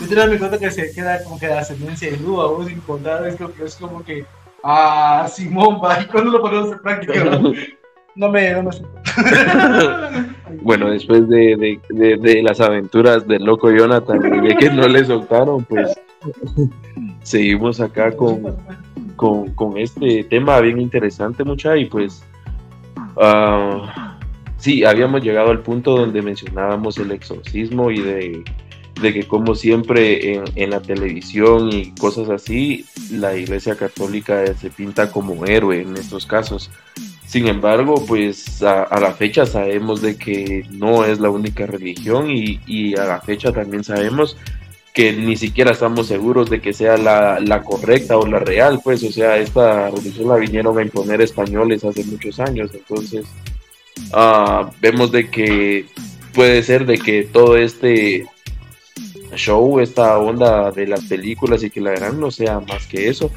[0.00, 2.80] Yo te me cuenta que se queda como que de ascendencia hindú, a vos, sin
[2.80, 4.24] contar, es que es como que,
[4.64, 7.40] ah, Simón, va, ¿y cuándo lo ponemos en práctica?
[8.14, 8.70] No me, no me
[10.62, 15.04] bueno, después de, de, de, las aventuras del loco Jonathan y de que no le
[15.04, 15.98] soltaron, pues
[17.22, 18.56] seguimos acá con,
[19.16, 22.22] con, con este tema bien interesante, mucha, y pues
[23.16, 23.86] uh,
[24.56, 28.44] sí, habíamos llegado al punto donde mencionábamos el exorcismo y de,
[29.00, 34.70] de que como siempre en, en, la televisión y cosas así, la Iglesia Católica se
[34.70, 36.70] pinta como héroe en estos casos.
[37.32, 42.94] Sin embargo, pues a, la fecha sabemos de que no es la única religión y,
[42.94, 44.36] a la fecha también sabemos
[44.92, 49.10] que ni siquiera estamos seguros de que sea la, correcta o la real, pues, o
[49.10, 53.24] sea, esta religión la vinieron a imponer españoles hace muchos años, entonces
[54.12, 55.86] ah, vemos de que
[56.34, 58.26] puede ser de que todo este
[59.36, 63.30] show, esta onda de las películas y que la verán no sea más que eso,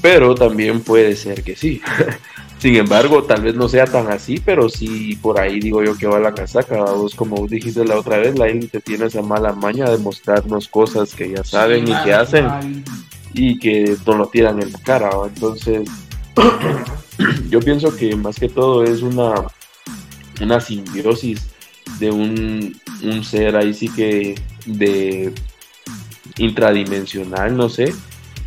[0.00, 1.80] pero también puede ser que sí.
[2.62, 6.06] Sin embargo, tal vez no sea tan así, pero sí por ahí digo yo que
[6.06, 6.76] va la casaca.
[6.76, 11.12] Vos, como dijiste la otra vez, la élite tiene esa mala maña de mostrarnos cosas
[11.12, 12.84] que ya saben y que hacen
[13.34, 15.10] y que no lo tiran en la cara.
[15.26, 15.90] Entonces,
[17.50, 19.32] yo pienso que más que todo es una,
[20.40, 21.48] una simbiosis
[21.98, 25.34] de un, un ser ahí sí que de
[26.36, 27.92] intradimensional, no sé,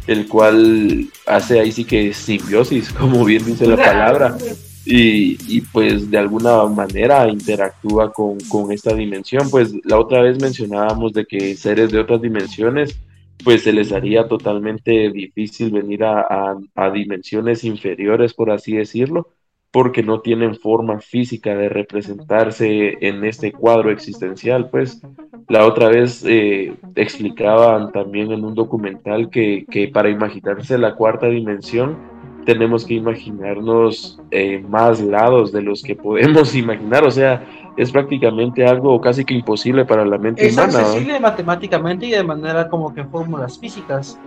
[0.07, 4.37] el cual hace ahí sí que simbiosis, como bien dice la palabra,
[4.85, 8.37] y, pues de alguna manera interactúa con,
[8.71, 9.49] esta dimensión.
[9.49, 12.99] Pues la otra vez mencionábamos de que seres de otras dimensiones,
[13.43, 19.29] pues se les haría totalmente difícil venir a, a dimensiones inferiores, por así decirlo,
[19.75, 24.69] porque no tienen forma física de representarse en este cuadro existencial.
[24.69, 25.01] Pues
[25.49, 31.97] la otra vez eh, explicaban también en un documental que, para imaginarse la cuarta dimensión
[32.45, 37.43] tenemos que imaginarnos eh, más lados de los que podemos imaginar, o sea,
[37.75, 40.69] es prácticamente algo casi que imposible para la mente humana.
[40.69, 44.17] Es accesible matemáticamente y de manera como que fórmulas físicas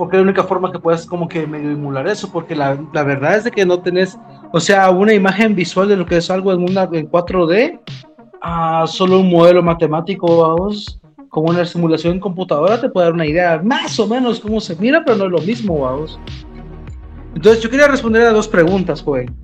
[0.00, 3.02] porque es la única forma que puedes como que medio emular eso, porque la, la,
[3.02, 4.18] verdad es de que no tenés,
[4.52, 7.80] o sea, una imagen visual de lo que es algo en, una, en 4D,
[8.42, 13.26] a solo un modelo matemático, vamos, como una simulación en computadora te puede dar una
[13.26, 16.18] idea más o menos cómo se mira, pero no es lo mismo, vamos.
[17.34, 19.34] Entonces yo quería responder a dos preguntas, joven.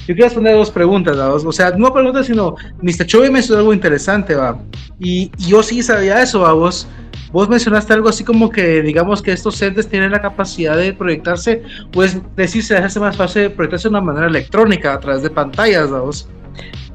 [0.00, 1.44] Yo quería responder dos preguntas, ¿vamos?
[1.44, 3.06] o sea, no preguntas, sino Mr.
[3.06, 4.58] Chovy me hizo algo interesante, va.
[4.98, 6.86] Y, y yo sí sabía eso, vamos
[7.32, 11.62] Vos mencionaste algo así como que, digamos que estos entes tienen la capacidad de proyectarse,
[11.92, 16.28] pues decirse, hace más fácil proyectarse de una manera electrónica a través de pantallas, vamos.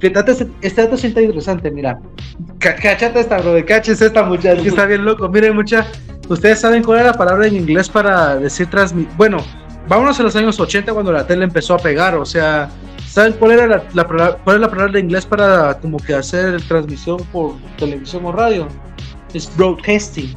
[0.01, 1.99] Este dato siente interesante, mira.
[2.57, 5.29] Cachate esta, bro, caches esta muchacha, que está bien loco.
[5.29, 5.85] Miren, mucha,
[6.27, 9.13] ustedes saben cuál es la palabra en inglés para decir transmitir.
[9.17, 9.37] Bueno,
[9.87, 12.69] vámonos a los años 80 cuando la tele empezó a pegar, o sea,
[13.11, 14.07] ¿saben cuál era la,
[14.43, 18.67] cuál es la palabra en inglés para como que hacer transmisión por televisión o radio?
[19.33, 20.33] es broadcasting,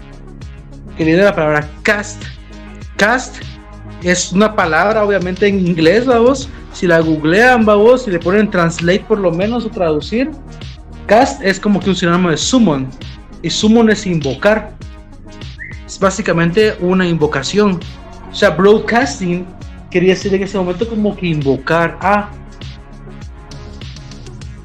[0.97, 2.23] que viene de la palabra cast.
[2.97, 3.43] Cast
[4.03, 9.05] es una palabra obviamente en inglés, vamos, si la googlean, vamos, si le ponen translate
[9.09, 10.31] por lo menos o traducir,
[11.07, 12.89] cast es como que un sinónimo de summon,
[13.43, 14.73] y summon es invocar.
[15.87, 17.79] Es básicamente una invocación.
[18.31, 19.45] O sea, broadcasting
[19.91, 22.31] quería decir en ese momento como que invocar a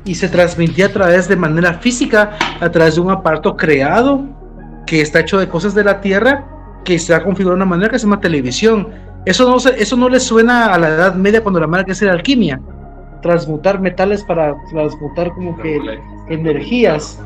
[0.10, 4.26] y se transmitía a través de manera física, a través de un aparato creado
[4.88, 6.48] que está hecho de cosas de la Tierra,
[6.84, 8.88] que se ha configurado de una manera que se llama televisión.
[9.26, 12.10] Eso no, eso no le suena a la Edad Media cuando la manera que hacer
[12.10, 12.60] alquimia,
[13.22, 15.80] transmutar metales para transmutar como que
[16.30, 17.22] energías.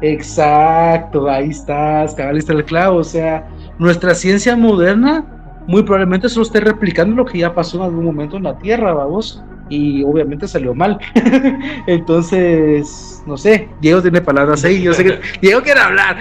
[0.00, 2.98] Exacto, ahí estás, cabalista el clavo.
[2.98, 3.48] O sea,
[3.80, 5.24] nuestra ciencia moderna
[5.66, 8.94] muy probablemente solo esté replicando lo que ya pasó en algún momento en la Tierra,
[8.94, 10.98] vamos y obviamente salió mal.
[11.86, 16.16] Entonces, no sé, Diego tiene palabras ahí, yo sé que Diego quiere hablar.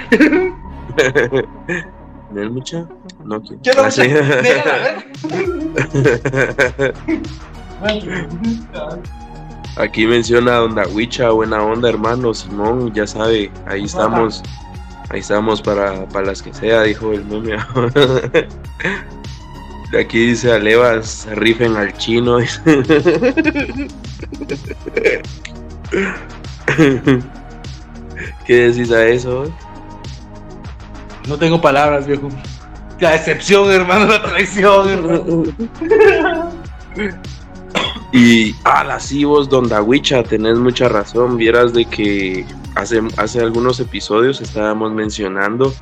[2.32, 2.86] ¿No mucha?
[3.24, 3.62] No quiero.
[3.64, 4.02] Yo no Ah, sí.
[9.78, 12.34] Aquí menciona Don Dawicha, buena onda, hermano.
[12.34, 14.42] Simón, ya sabe, ahí estamos.
[15.10, 17.58] Ahí estamos para, para las que sea, dijo el meme.
[19.91, 22.39] De aquí dice Alevas, rifen al chino.
[28.45, 29.50] ¿Qué decís a eso?
[31.28, 32.30] No tengo palabras, viejo.
[33.00, 35.43] La decepción, hermano, la traición, hermano.
[38.12, 41.38] Y, ah, sí, vos, Don Dawicha, tenés mucha razón.
[41.38, 42.45] Vieras de que
[42.76, 45.73] hace, hace algunos episodios estábamos mencionando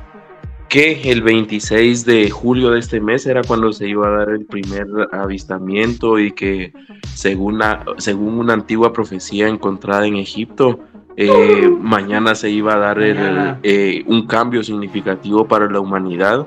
[0.68, 4.46] que el 26 de julio de este mes era cuando se iba a dar el
[4.46, 6.72] primer avistamiento y que
[7.14, 10.80] según, la- según una antigua profecía encontrada en Egipto,
[11.16, 16.46] eh, mañana se iba a dar el, eh, un cambio significativo para la humanidad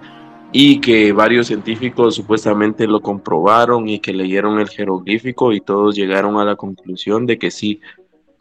[0.51, 6.37] y que varios científicos supuestamente lo comprobaron y que leyeron el jeroglífico y todos llegaron
[6.37, 7.81] a la conclusión de que sí,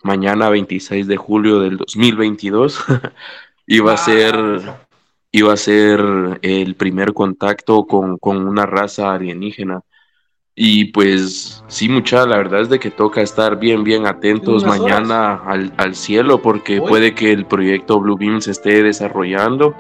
[0.03, 2.85] mañana 26 de julio del 2022
[3.67, 4.88] iba a ser
[5.33, 6.01] iba a ser
[6.43, 9.83] el primer contacto con, con una raza alienígena.
[10.55, 15.35] Y pues sí, mucha, la verdad es de que toca estar bien, bien atentos mañana
[15.47, 16.89] al, al cielo porque Hoy.
[16.89, 19.77] puede que el proyecto Blue Beam se esté desarrollando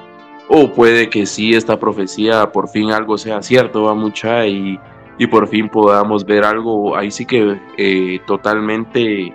[0.49, 4.79] o puede que sí esta profecía por fin algo sea cierto, va mucha y,
[5.19, 9.35] y por fin podamos ver algo ahí sí que eh, totalmente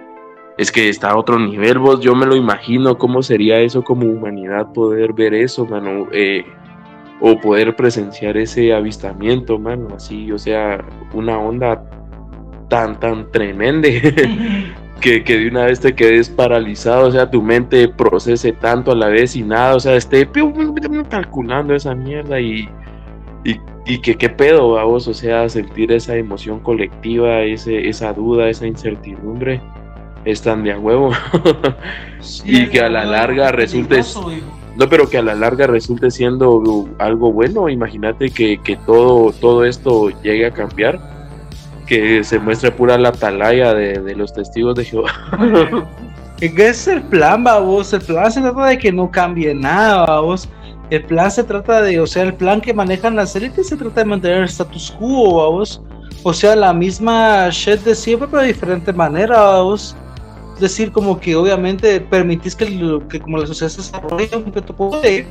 [0.57, 1.99] es que está a otro nivel, vos.
[2.01, 6.07] Yo me lo imagino cómo sería eso como humanidad poder ver eso, mano.
[6.11, 6.45] eh,
[7.25, 9.87] o poder presenciar ese avistamiento, mano.
[9.95, 11.81] Así, o sea, una onda
[12.69, 13.87] tan, tan tremenda
[14.99, 17.07] que, que de una vez te quedes paralizado.
[17.07, 19.75] O sea, tu mente procese tanto a la vez y nada.
[19.75, 20.27] O sea, esté
[21.09, 22.67] calculando esa mierda y.
[23.45, 28.47] Y, y que qué pedo, vos, o sea, sentir esa emoción colectiva, ese, esa duda,
[28.47, 29.61] esa incertidumbre,
[30.25, 31.11] es tan de a huevo.
[32.45, 34.01] y que a la larga resulte
[34.75, 39.65] no pero que a la larga resulte siendo algo bueno imagínate que, que todo todo
[39.65, 40.99] esto llegue a cambiar
[41.85, 45.11] que se muestre pura la atalaya de, de los testigos de Jehová
[46.49, 47.93] ¿Qué es el plan, babos?
[47.93, 50.49] El plan se trata de que no cambie nada, babos.
[50.89, 54.01] El plan se trata de, o sea, el plan que manejan las élites se trata
[54.01, 55.81] de mantener el status quo, babos.
[56.23, 59.95] O sea, la misma shit de siempre, pero de diferente manera, babos.
[60.55, 64.51] Es decir, como que obviamente permitís que, lo- que como la sociedad se desarrolle un
[65.01, 65.25] de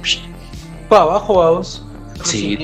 [0.88, 1.86] para abajo, babos.
[2.24, 2.58] Sí.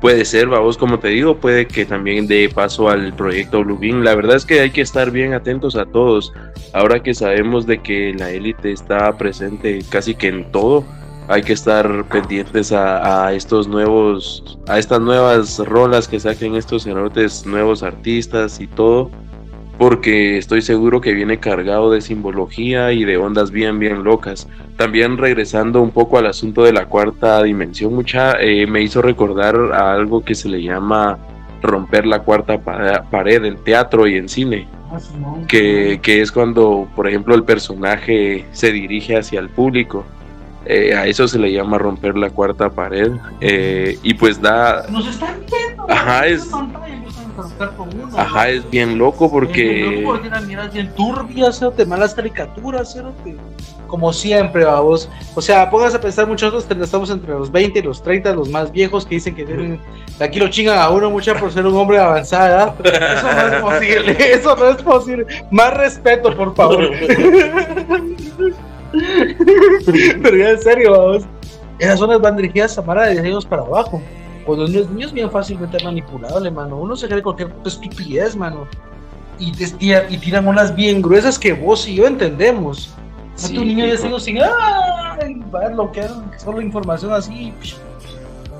[0.00, 4.02] Puede ser, vamos, como te digo, puede que también dé paso al proyecto Bluebeam.
[4.02, 6.32] La verdad es que hay que estar bien atentos a todos.
[6.72, 10.84] Ahora que sabemos de que la élite está presente casi que en todo,
[11.28, 16.82] hay que estar pendientes a, a estos nuevos, a estas nuevas rolas que saquen estos
[16.82, 19.08] cerotes, nuevos artistas y todo,
[19.82, 24.46] porque estoy seguro que viene cargado de simbología y de ondas bien, bien locas.
[24.76, 29.56] También regresando un poco al asunto de la cuarta dimensión, mucha, eh, me hizo recordar
[29.74, 31.18] a algo que se le llama
[31.62, 34.68] romper la cuarta pa- pared en teatro y en cine,
[35.48, 40.04] que, que es cuando, por ejemplo, el personaje se dirige hacia el público.
[40.64, 45.08] Eh, a eso se le llama romper la cuarta pared eh, y pues da, Nos
[45.08, 45.90] están viendo.
[45.90, 47.01] Ajá, es- pantalla,
[47.76, 50.02] con uno, ajá, es bien loco porque...
[50.04, 53.36] Porque las miras bien turbias, cerote, malas caricaturas, cerote.
[53.86, 55.08] Como siempre, vamos.
[55.34, 58.48] O sea, pónganse a pensar, muchos nosotros estamos entre los 20 y los 30, los
[58.48, 59.80] más viejos que dicen que tienen.
[60.18, 62.86] de Aquí lo chingan a uno mucho por ser un hombre de avanzada edad.
[62.86, 65.26] Eso no es posible, eso no es posible.
[65.50, 66.90] Más respeto, por favor.
[70.22, 71.24] Pero ya en serio, vamos.
[71.78, 74.02] esas zonas van dirigidas a para de años para abajo.
[74.44, 76.76] Cuando los niños es bien fácilmente manipulable, mano.
[76.76, 78.66] Uno se cree cualquier estupidez, mano.
[79.38, 82.94] Y, y tiran unas bien gruesas que vos y yo entendemos.
[83.34, 85.42] Sí, tu niño ya sigo sin, ¡ay!
[85.54, 87.52] Va a bloquear solo información así.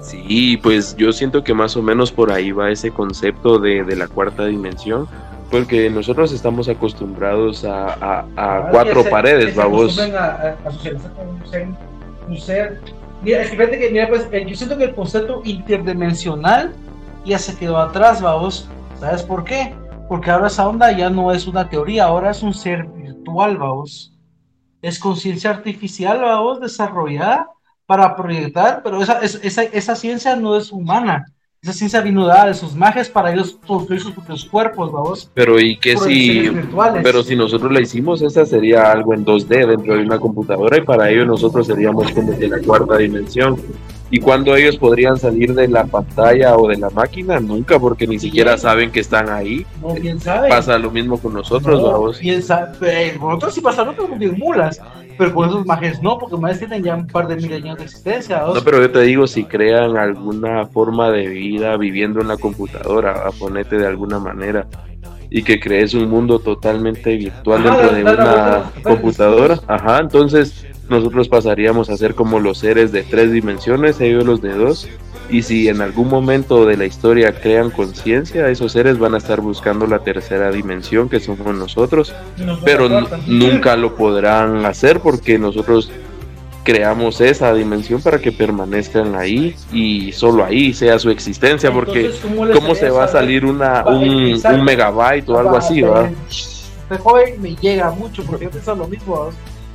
[0.00, 3.96] Sí, pues yo siento que más o menos por ahí va ese concepto de, de
[3.96, 5.06] la cuarta dimensión,
[5.50, 9.98] porque nosotros estamos acostumbrados a, a, a ah, cuatro paredes, vamos.
[9.98, 10.70] A, a, a
[12.28, 12.80] un ser
[13.22, 16.74] Mira, es que fíjate que, mira, pues, eh, yo siento que el concepto interdimensional
[17.24, 18.68] ya se quedó atrás, vamos.
[18.98, 19.74] ¿Sabes por qué?
[20.08, 24.12] Porque ahora esa onda ya no es una teoría, ahora es un ser virtual, vamos.
[24.82, 27.46] Es conciencia artificial, vamos, desarrollada
[27.86, 31.26] para proyectar, pero esa, esa, esa ciencia no es humana
[31.62, 35.30] esa ciencia vino de sus magias para ellos construir sus propios cuerpos, vamos.
[35.32, 36.50] Pero y qué si,
[37.04, 40.80] pero si nosotros la hicimos, esa sería algo en 2D dentro de una computadora y
[40.80, 43.60] para ello nosotros seríamos como de la cuarta dimensión.
[44.10, 47.38] ¿Y cuando ellos podrían salir de la pantalla o de la máquina?
[47.38, 49.64] Nunca, porque ni siquiera saben que están ahí.
[49.80, 50.48] No, bien sabe.
[50.48, 52.18] Pasa lo mismo con nosotros, vamos.
[52.18, 53.16] Bien sabe.
[53.20, 54.80] Nosotros sí pasaron como bien mulas.
[55.22, 57.84] Pero con esos mages no, porque más tienen ya un par de mil años de
[57.84, 58.42] existencia.
[58.44, 63.28] No, pero yo te digo, si crean alguna forma de vida viviendo en la computadora,
[63.28, 64.66] a ponerte de alguna manera,
[65.30, 71.88] y que crees un mundo totalmente virtual dentro de una computadora, ajá, entonces nosotros pasaríamos
[71.88, 74.88] a ser como los seres de tres dimensiones, ellos los de dos,
[75.32, 79.40] y si en algún momento de la historia crean conciencia, esos seres van a estar
[79.40, 82.14] buscando la tercera dimensión que somos nosotros,
[82.66, 85.90] pero nunca lo podrán hacer porque nosotros
[86.64, 92.10] creamos esa dimensión para que permanezcan ahí y solo ahí sea su existencia, porque
[92.52, 95.80] ¿cómo, se va a salir una, un, megabyte o algo así?
[95.80, 96.10] ¿va?
[96.28, 99.30] Este joven me llega mucho porque yo pienso lo mismo.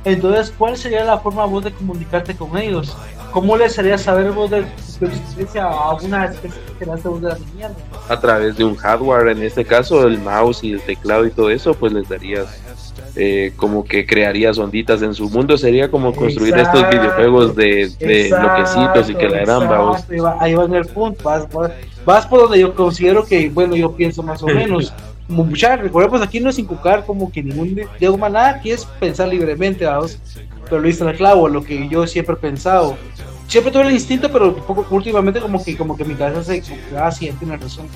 [0.08, 2.96] Entonces, ¿cuál sería la forma vos de comunicarte con ellos?
[3.30, 4.64] ¿Cómo les haría saber vos de
[4.98, 7.76] tu existencia a alguna especie que de la mierda?
[8.08, 11.50] A través de un hardware, en este caso el mouse y el teclado y todo
[11.50, 12.46] eso, pues les darías
[13.16, 15.58] eh, como que crearías onditas en su mundo.
[15.58, 20.04] Sería como construir estos videojuegos de, de loquecitos y que la eran, vamos.
[20.40, 21.46] Ahí va en el punto, vas,
[22.06, 24.92] vas, por donde yo considero que, bueno, yo pienso más o menos.
[25.28, 29.84] Muchachos, recordemos aquí no es inculcar como que ningún de nada, aquí es pensar libremente,
[29.84, 30.18] vamos
[30.68, 32.96] pero lo hice el clavo, lo que yo siempre he pensado.
[33.46, 36.62] Siempre tuve el instinto, pero poco, últimamente como que, como que mi cabeza se...
[36.96, 37.86] Ah, sí, tiene razón.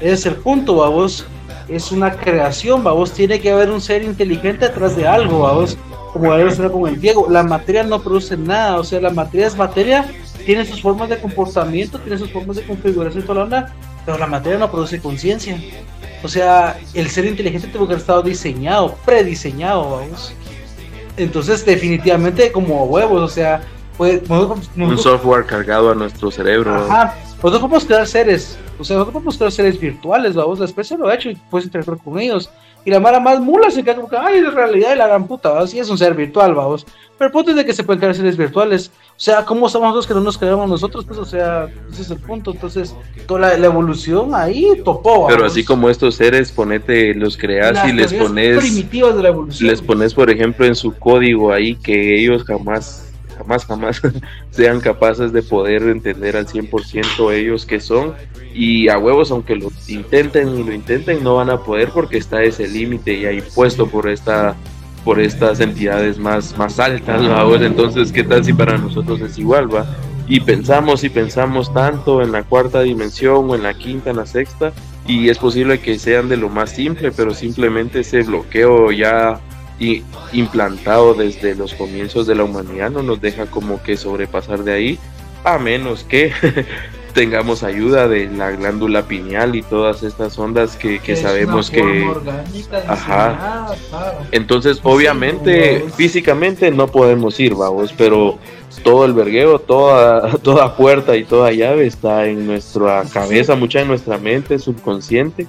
[0.00, 1.26] Ese es el punto, vamos.
[1.68, 3.12] Es una creación, vamos.
[3.12, 5.78] Tiene que haber un ser inteligente detrás de algo, vamos.
[6.12, 7.28] Como debe ser como el Diego.
[7.30, 10.06] La materia no produce nada, o sea, la materia es materia,
[10.44, 13.74] tiene sus formas de comportamiento, tiene sus formas de configuración y toda la onda,
[14.04, 15.58] pero la materia no produce conciencia.
[16.24, 20.32] O sea, el ser inteligente tuvo que haber estado diseñado, prediseñado, vamos.
[21.18, 23.60] Entonces, definitivamente como huevos, o sea,
[23.98, 26.74] pues, un software cargado a nuestro cerebro.
[26.74, 30.96] Ajá, nosotros podemos crear seres, o sea, nosotros podemos crear seres virtuales, vamos, la especie
[30.96, 32.50] lo ha hecho y puedes interactuar con ellos.
[32.84, 35.26] Y la mala más mula se queda como que, ay, en realidad de la gran
[35.26, 36.86] puta, así es un ser virtual, vamos.
[37.16, 38.90] Pero el punto es de que se pueden crear seres virtuales.
[39.10, 41.04] O sea, ¿cómo estamos nosotros que no nos creamos nosotros?
[41.04, 42.50] Pues, o sea, ese es el punto.
[42.50, 42.94] Entonces,
[43.26, 45.28] toda la, evolución ahí topó.
[45.28, 48.58] Pero así como estos seres, ponete, los creas y les pones.
[48.58, 49.70] primitivas de la evolución.
[49.70, 53.03] Les pones, por ejemplo, en su código ahí que ellos jamás
[53.36, 54.00] jamás, jamás
[54.50, 58.14] sean capaces de poder entender al 100% ellos que son.
[58.54, 62.42] Y a huevos, aunque lo intenten y lo intenten, no van a poder porque está
[62.42, 64.56] ese límite ya impuesto por esta
[65.04, 67.20] por estas entidades más, más altas,
[67.60, 69.86] Entonces, ¿qué tal si para nosotros es igual, va?
[70.26, 74.24] Y pensamos y pensamos tanto en la cuarta dimensión o en la quinta, en la
[74.24, 74.72] sexta,
[75.06, 79.38] y es posible que sean de lo más simple, pero simplemente ese bloqueo ya
[79.78, 80.02] y
[80.32, 84.98] implantado desde los comienzos de la humanidad no nos deja como que sobrepasar de ahí,
[85.44, 86.32] a menos que
[87.14, 92.06] tengamos ayuda de la glándula pineal y todas estas ondas que, sabemos que...
[92.88, 93.68] Ajá.
[94.32, 98.38] Entonces, obviamente, físicamente no podemos ir, vamos, pero
[98.82, 103.88] todo el vergueo, toda, toda puerta y toda llave está en nuestra cabeza, mucha en
[103.88, 105.46] nuestra mente subconsciente.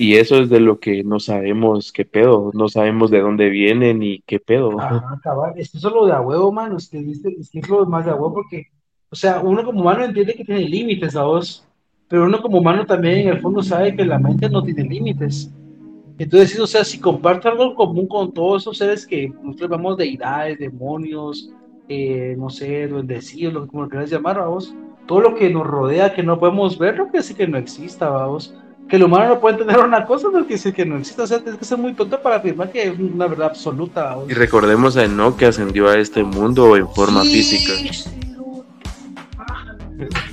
[0.00, 3.92] Y eso es de lo que no sabemos qué pedo, no sabemos de dónde viene
[3.92, 4.80] ni qué pedo.
[4.80, 7.58] Ajá, cabal, es que eso es lo de a huevo, mano, es que, es que
[7.58, 8.68] es lo más de a huevo porque,
[9.10, 11.66] o sea, uno como humano entiende que tiene límites, a vos,
[12.08, 15.52] pero uno como humano también en el fondo sabe que la mente no tiene límites.
[16.16, 20.58] Entonces, o sea, si comparto algo común con todos esos seres que nosotros llamamos deidades,
[20.58, 21.52] demonios,
[21.90, 24.74] eh, no sé, duendecillos, lo que como lo quieras llamar, vamos,
[25.06, 28.08] todo lo que nos rodea, que no podemos ver, lo que decir que no exista,
[28.08, 28.56] vamos
[28.90, 31.22] que el humano no puede entender una cosa no quiere decir que no existe.
[31.22, 34.16] O sea, tienes que ser muy tonto para afirmar que es una verdad absoluta.
[34.28, 37.72] Y recordemos a Enoch que ascendió a este mundo en forma física.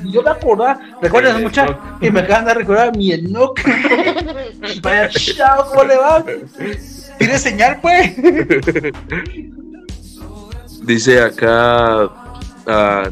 [0.06, 1.78] yo me acordaba, ¿recuerdas mucha?
[2.02, 3.60] Y me acaban de recordar a mi Enoch.
[4.82, 6.26] Vaya chao, ¿cómo le va?
[7.20, 8.16] ¿Tiene señal, pues?
[10.82, 12.06] Dice acá
[12.66, 13.12] uh,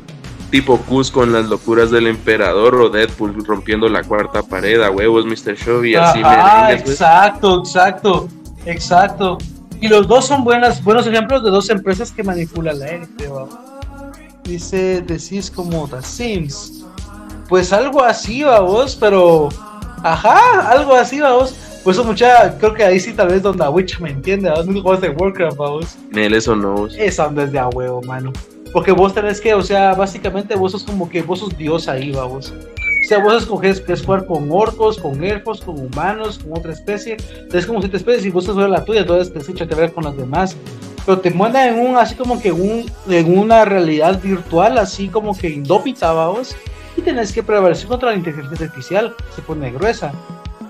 [0.56, 5.26] tipo Cus con las locuras del emperador o Deadpool rompiendo la cuarta pared a huevos,
[5.26, 5.58] Mr.
[5.58, 8.30] Show y así Ah, exacto, exacto,
[8.66, 9.38] exacto.
[9.82, 13.30] Y los dos son buenas, buenos ejemplos de dos empresas que manipulan la élite.
[14.46, 16.86] Dice, decís como The Sims.
[17.50, 19.50] Pues algo así, vos, pero.
[20.04, 21.54] Ajá, algo así, vos.
[21.84, 24.66] Pues eso mucha, creo que ahí sí tal vez donde Witch me entiende, ¿vos?
[24.66, 25.98] No juegas de Warcraft, vos.
[26.14, 26.76] Él eso no.
[26.76, 28.32] Onda es de a huevo, mano.
[28.76, 32.12] Porque vos tenés que, o sea, básicamente vos sos como que vos sos Dios ahí,
[32.12, 32.52] vos.
[32.52, 36.74] O sea, vos escoges que es jugar con orcos, con elfos, con humanos, con otra
[36.74, 37.16] especie.
[37.38, 40.04] Entonces, como siete especies y vos escoges la tuya, entonces te echa que ver con
[40.04, 40.58] las demás.
[41.06, 45.38] Pero te mandan en un, así como que un, en una realidad virtual, así como
[45.38, 46.54] que indópita, vos.
[46.98, 50.12] Y tenés que prevalecer contra la inteligencia artificial, se pone gruesa.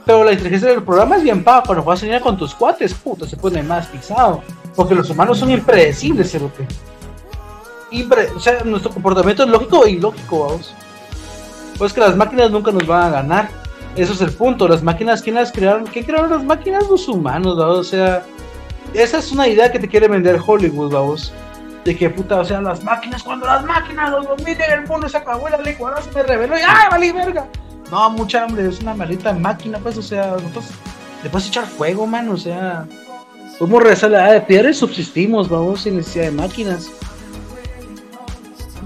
[0.05, 1.63] Pero la inteligencia del programa es bien paga.
[1.65, 4.43] Cuando vas a enseñar con tus cuates, puta, se pone más pisado.
[4.75, 6.67] Porque los humanos son impredecibles, cerote.
[8.35, 10.73] O sea, nuestro comportamiento es lógico e ilógico, vamos.
[11.77, 13.49] Pues que las máquinas nunca nos van a ganar.
[13.95, 14.67] Eso es el punto.
[14.67, 15.85] Las máquinas, ¿quién las crearon?
[15.85, 16.87] ¿Quién crearon las máquinas?
[16.89, 17.79] Los humanos, ¿vamos?
[17.79, 18.23] O sea,
[18.93, 21.33] esa es una idea que te quiere vender Hollywood, vamos.
[21.83, 25.17] De que puta, o sea, las máquinas, cuando las máquinas los dominen, el mundo se
[25.17, 27.47] acabó la ley, ahora se me reveló y ¡ay, vale, verga!
[27.91, 30.65] No, mucha hambre, es una maldita máquina, pues, o sea, nosotros
[31.21, 32.87] le puedes echar fuego, man, o sea,
[33.59, 36.89] podemos regresar a la de piedra y subsistimos, vamos, sin necesidad de máquinas.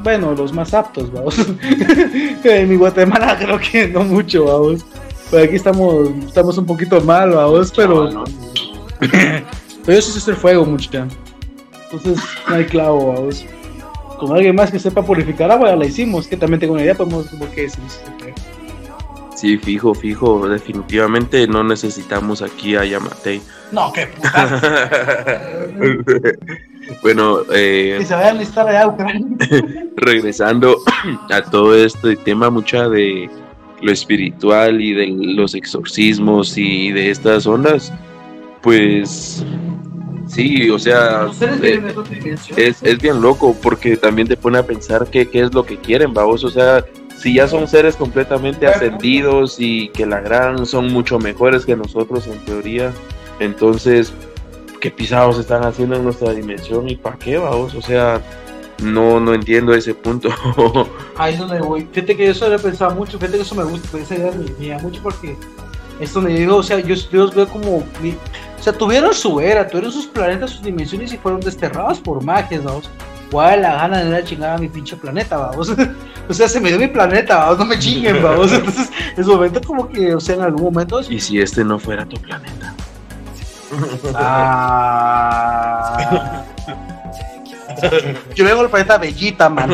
[0.02, 1.36] Bueno, los más aptos, vamos.
[2.44, 4.86] en mi Guatemala creo que no mucho, vamos.
[5.30, 8.10] Pero aquí estamos, estamos un poquito mal, vamos, pero.
[9.00, 9.44] pero
[9.86, 11.08] yo sí sé hacer fuego, mucha.
[11.92, 13.46] Entonces, no hay clavo, vamos.
[14.20, 16.28] Con alguien más que sepa purificar agua, ya la hicimos.
[16.28, 17.78] Que también tengo una idea, podemos ver qué es.
[19.36, 20.48] Sí, fijo, fijo.
[20.48, 23.42] Definitivamente no necesitamos aquí a Yamatei.
[23.72, 24.62] No, qué puta.
[27.02, 28.96] bueno, eh, que se vayan a allá,
[29.96, 30.78] regresando
[31.30, 33.30] a todo este tema, mucha de
[33.82, 37.94] lo espiritual y de los exorcismos y de estas ondas,
[38.62, 39.44] pues
[40.28, 41.28] sí, o sea,
[41.62, 41.82] eh,
[42.58, 45.78] es, es, bien loco porque también te pone a pensar que, qué es lo que
[45.78, 46.84] quieren, vamos, o sea,
[47.18, 52.28] si ya son seres completamente ascendidos y que la gran son mucho mejores que nosotros
[52.28, 52.92] en teoría,
[53.40, 54.14] entonces,
[54.80, 57.76] ¿qué pisados están haciendo en nuestra dimensión y para qué, vamos?
[57.76, 58.22] O sea,
[58.82, 60.30] no, no entiendo ese punto.
[61.18, 61.88] Ahí es donde voy.
[61.92, 64.68] Fíjate que eso lo he pensado mucho, fíjate que eso me gusta, esa idea me,
[64.68, 65.36] me mucho porque
[66.00, 67.84] es donde digo, o sea, yo, yo los veo como, o
[68.62, 72.90] sea, tuvieron su era, tuvieron sus planetas, sus dimensiones y fueron desterrados por magias, vamos.
[73.32, 75.72] ¿Cuál la gana de la chingada a mi pinche planeta, vamos?
[76.30, 78.52] o sea, se me dio mi planeta, vamos, no me chinguen, vamos.
[78.54, 81.02] Entonces, es momento como que, o sea, en algún momento.
[81.02, 82.74] ¿Y si este no fuera tu planeta?
[84.16, 84.38] Ah.
[88.36, 89.70] Yo vengo del planeta Bellita, man.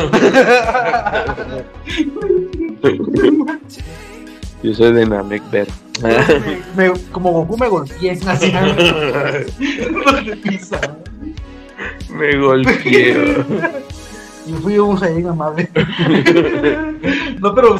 [4.62, 5.42] Yo soy de Namek
[6.76, 8.18] me, como Goku me golpeé.
[8.26, 8.52] Así,
[12.10, 13.44] me golpeé.
[14.46, 15.68] Y fui un Saiyajin amable.
[17.40, 17.78] no, pero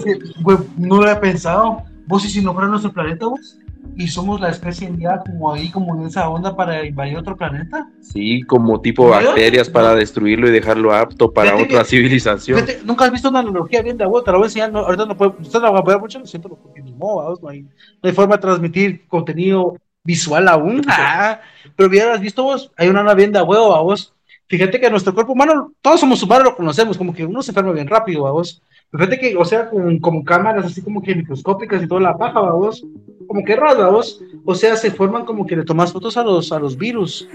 [0.77, 1.83] no lo había pensado.
[2.07, 3.57] Vos, y si no fuera nuestro planeta, vos?
[3.97, 7.89] Y somos la especie enviada como ahí, como en esa onda para invadir otro planeta.
[8.01, 12.63] Sí, como tipo bacterias para destruirlo y dejarlo apto para otra civilización.
[12.85, 15.17] Nunca has visto una analogía bien de agua, te la voy a enseñar, ahorita no
[15.17, 17.71] puedo, usted la va a poder mucho, lo siento, porque ni modo, no hay, no
[18.03, 21.41] hay forma de transmitir contenido visual aún, ah,
[21.75, 24.15] pero bien, has visto vos, hay una bien de huevo, a vos,
[24.47, 27.73] fíjate que nuestro cuerpo humano, todos somos humanos, lo conocemos, como que uno se enferma
[27.73, 28.63] bien rápido, a vos,
[28.97, 32.41] Fíjate que, o sea, con, como cámaras así como que microscópicas y toda la paja,
[32.41, 32.85] vos,
[33.27, 36.53] como que raro, vos, o sea, se forman como que le tomas fotos a los,
[36.53, 37.29] a los virus.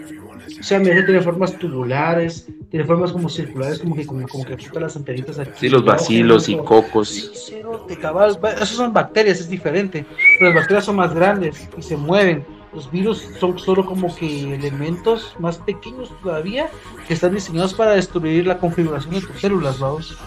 [0.59, 4.57] O sea, mira, tiene formas tubulares, tiene formas como circulares, como que, como, como que
[4.79, 5.51] las antenitas aquí.
[5.55, 7.09] Sí, los bacilos y cocos.
[7.09, 10.05] Sí, te cabal, esos son bacterias, es diferente.
[10.39, 12.45] Pero las bacterias son más grandes y se mueven.
[12.73, 16.69] Los virus son solo como que elementos más pequeños todavía
[17.05, 20.17] que están diseñados para destruir la configuración de tus células, vamos.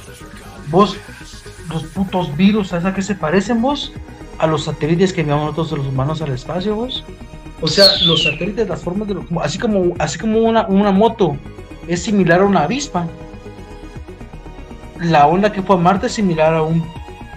[0.70, 0.96] Vos,
[1.68, 3.92] los putos virus, ¿sabes a qué se parecen vos?
[4.38, 7.04] A los satélites que enviamos nosotros los humanos al espacio, vos.
[7.60, 11.36] O sea, los satélites, las formas de los, así como, así como una, una moto
[11.88, 13.06] es similar a una avispa.
[15.00, 16.84] La onda que fue a Marte es similar a un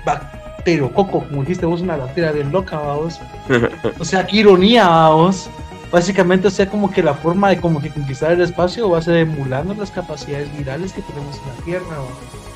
[0.06, 3.20] bacterococo, como dijiste vos, una bacteria bien loca, vos.
[4.00, 5.50] O sea, qué ironía, vos.
[5.92, 9.02] Básicamente, o sea, como que la forma de como que conquistar el espacio va a
[9.02, 12.47] ser emulando las capacidades virales que tenemos en la Tierra, vos.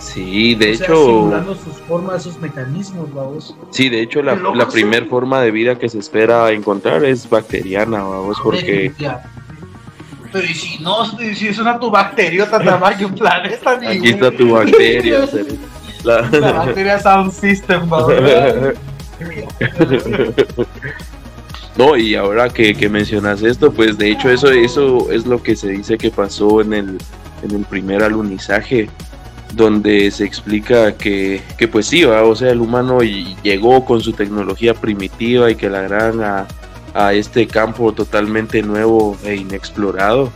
[0.00, 3.56] Sí, de O sea, hecho, simulando sus formas, sus mecanismos, vamos.
[3.70, 4.70] sí, de hecho la, la sí.
[4.72, 8.92] primer forma de vida que se espera encontrar es bacteriana, vamos, porque
[10.32, 14.30] Pero y si no, si es una tu bacteriota tamaño un planeta, ni aquí está
[14.30, 15.28] tu bacteria.
[16.04, 18.12] La- La bacteria Sound System, vamos.
[21.76, 25.54] No, y ahora que, que mencionas esto, pues de hecho eso, eso es lo que
[25.54, 26.98] se dice que pasó en el,
[27.44, 28.90] en el primer alunizaje,
[29.54, 32.22] donde se explica que, que pues sí, ¿va?
[32.22, 36.46] o sea, el humano llegó con su tecnología primitiva y que la gran a,
[36.94, 40.30] a este campo totalmente nuevo e inexplorado.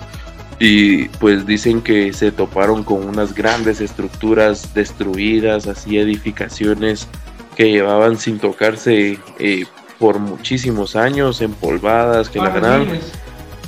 [0.58, 7.08] Y pues dicen que se toparon con unas grandes estructuras destruidas, así edificaciones
[7.56, 9.64] que llevaban sin tocarse eh,
[9.98, 12.86] por muchísimos años, empolvadas, que la gran...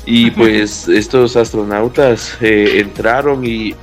[0.06, 3.74] Y pues estos astronautas eh, entraron y,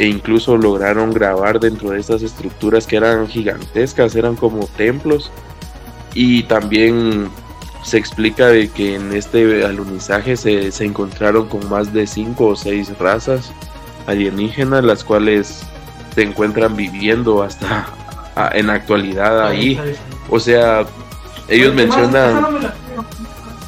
[0.00, 5.30] e incluso lograron grabar dentro de estas estructuras que eran gigantescas, eran como templos.
[6.14, 7.28] Y también
[7.82, 12.56] se explica de que en este alunizaje se, se encontraron con más de cinco o
[12.56, 13.52] seis razas
[14.06, 15.64] alienígenas, las cuales
[16.14, 17.86] se encuentran viviendo hasta
[18.36, 19.78] ah, en la actualidad ahí.
[20.30, 20.86] O sea,
[21.46, 22.72] ellos mencionan...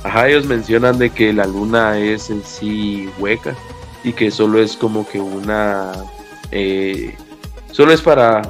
[0.02, 3.54] Ajá, ellos mencionan de que la luna es en sí hueca
[4.02, 5.92] y que solo es como que una...
[6.52, 7.16] eh,
[7.72, 8.42] solo es para,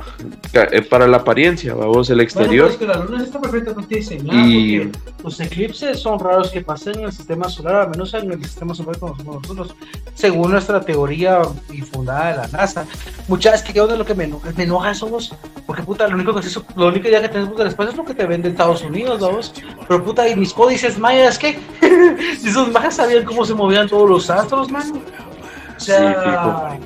[0.52, 2.66] eh, para la apariencia, vamos, el exterior.
[2.68, 6.60] Bueno, pues que la luna está perfectamente diseñada Y- porque los eclipses son raros que
[6.62, 9.76] pasen en el sistema solar, al menos en el sistema solar conocemos nosotros,
[10.14, 12.84] según nuestra teoría y fundada de la NASA.
[13.28, 15.32] Muchas que de lo que me enoja, me enoja somos,
[15.66, 18.04] porque puta, lo único que es lo único ya que tenemos del espacio es lo
[18.04, 19.54] que te vende Estados Unidos, vamos.
[19.86, 21.60] Pero puta, y mis códices mayas, ¿qué?
[22.44, 24.92] esos mayas sabían cómo se movían todos los astros, man.
[25.76, 26.78] O sea,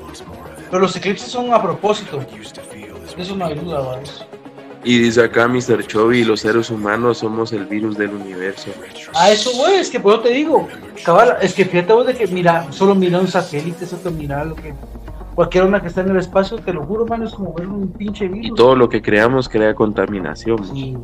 [0.70, 2.20] pero los eclipses son a propósito.
[3.16, 4.00] Eso no hay duda.
[4.84, 5.84] Y dice acá Mr.
[5.86, 8.70] Chovy, los seres humanos somos el virus del universo.
[9.14, 10.68] A eso, güey, es que por eso te digo,
[11.04, 14.54] cabal, es que fíjate vos de que mira, solo mira un satélite, solo mira lo
[14.54, 14.74] que
[15.34, 17.88] cualquier una que está en el espacio, te lo juro, mano, es como ver un
[17.88, 18.46] pinche virus.
[18.46, 20.64] Y todo lo que creamos crea contaminación.
[20.72, 20.96] Sí.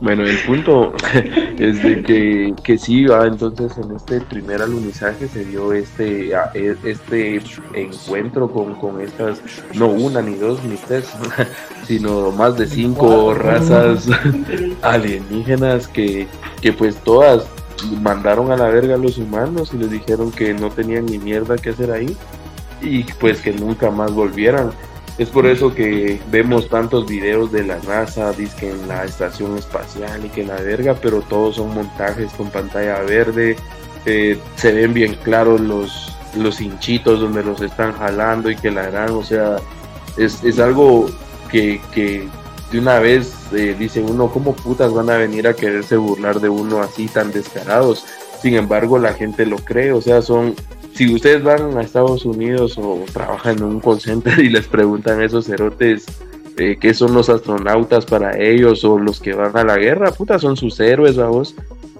[0.00, 0.92] Bueno, el punto
[1.58, 6.76] es de que, que sí, va, entonces en este primer alunizaje se dio este, e-
[6.84, 7.40] este
[7.74, 9.40] encuentro con, con estas,
[9.74, 11.06] no una ni dos ni tres,
[11.86, 14.08] sino más de cinco razas
[14.82, 16.26] alienígenas que,
[16.60, 17.46] que pues todas
[18.02, 21.56] mandaron a la verga a los humanos y les dijeron que no tenían ni mierda
[21.56, 22.16] que hacer ahí
[22.80, 24.70] y pues que nunca más volvieran.
[25.18, 30.24] Es por eso que vemos tantos videos de la NASA, que en la estación espacial
[30.26, 33.56] y que la verga, pero todos son montajes con pantalla verde.
[34.04, 38.90] eh, se ven bien claros los, los hinchitos donde los están jalando y que la
[38.90, 39.56] gran, o sea,
[40.16, 41.06] es, es algo
[41.50, 42.28] que, que
[42.70, 46.48] de una vez eh, dice uno, ¿cómo putas van a venir a quererse burlar de
[46.48, 48.04] uno así tan descarados?
[48.40, 50.54] Sin embargo, la gente lo cree, o sea, son
[50.96, 55.20] si ustedes van a Estados Unidos o trabajan en un call center y les preguntan
[55.20, 56.06] a esos cerotes
[56.56, 60.38] eh, qué son los astronautas para ellos o los que van a la guerra, puta,
[60.38, 61.54] son sus héroes, vamos.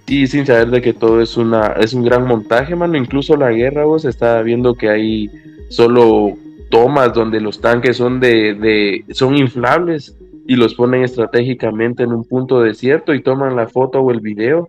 [0.06, 2.96] Y sin saber de que todo es una es un gran montaje, mano.
[2.96, 5.30] Incluso la guerra, vos está viendo que hay
[5.68, 6.32] solo
[6.70, 10.16] tomas donde los tanques son de, de son inflables
[10.46, 14.68] y los ponen estratégicamente en un punto desierto y toman la foto o el video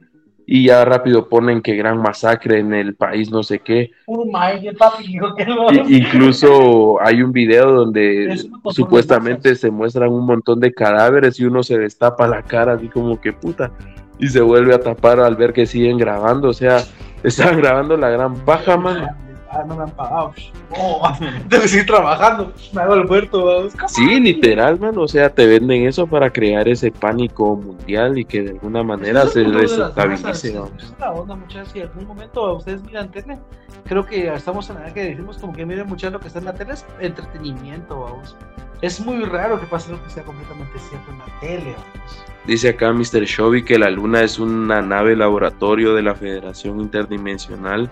[0.49, 3.91] y ya rápido ponen que gran masacre en el país, no sé qué.
[4.05, 5.71] Puro maíz, papi, no.
[5.73, 8.37] I- incluso hay un video donde
[8.71, 13.19] supuestamente se muestran un montón de cadáveres y uno se destapa la cara así como
[13.19, 13.71] que puta
[14.19, 16.77] y se vuelve a tapar al ver que siguen grabando, o sea,
[17.23, 19.05] están grabando la gran paja, man.
[19.49, 20.33] Ah, no me han pagado.
[20.77, 21.09] Oh,
[21.49, 22.51] debo seguir trabajando.
[22.73, 23.73] Me hago el muerto, vamos.
[23.87, 28.43] Sí, literal, man, o sea, te venden eso para crear ese pánico mundial y que
[28.43, 31.69] de alguna manera se desestabilice, es la onda, muchachos.
[31.71, 33.37] Si en algún momento ustedes miran tele,
[33.85, 36.39] creo que estamos en la edad que decimos como que miren mucho lo que está
[36.39, 38.35] en la tele es entretenimiento, vamos.
[38.81, 42.25] Es muy raro que pase lo que sea completamente cierto en la tele, vamos.
[42.45, 43.25] Dice acá Mr.
[43.25, 47.91] Shovy que la Luna es una nave laboratorio de la Federación Interdimensional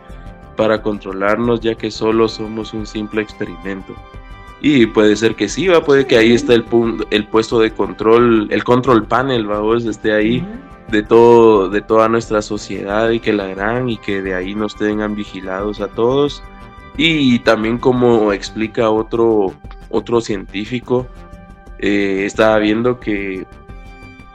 [0.55, 3.95] para controlarnos ya que solo somos un simple experimento.
[4.61, 6.65] Y puede ser que sí, va, puede que ahí está el,
[7.11, 10.45] el puesto de control, el control panel, vamos, esté ahí
[10.89, 14.75] de todo, de toda nuestra sociedad y que la gran y que de ahí nos
[14.75, 16.41] tengan vigilados a todos.
[16.97, 19.53] Y también como explica otro,
[19.89, 21.05] otro científico,
[21.79, 23.45] eh, estaba viendo que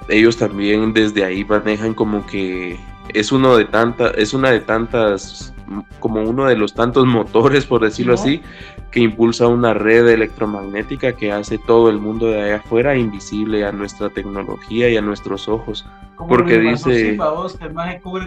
[0.08, 2.78] ellos también desde ahí manejan como que
[3.14, 5.54] es uno de tantas, es una de tantas
[5.98, 8.42] como uno de los tantos motores, por decirlo así,
[8.90, 13.72] que impulsa una red electromagnética que hace todo el mundo de allá afuera invisible a
[13.72, 15.86] nuestra tecnología y a nuestros ojos.
[16.16, 17.16] Porque dice...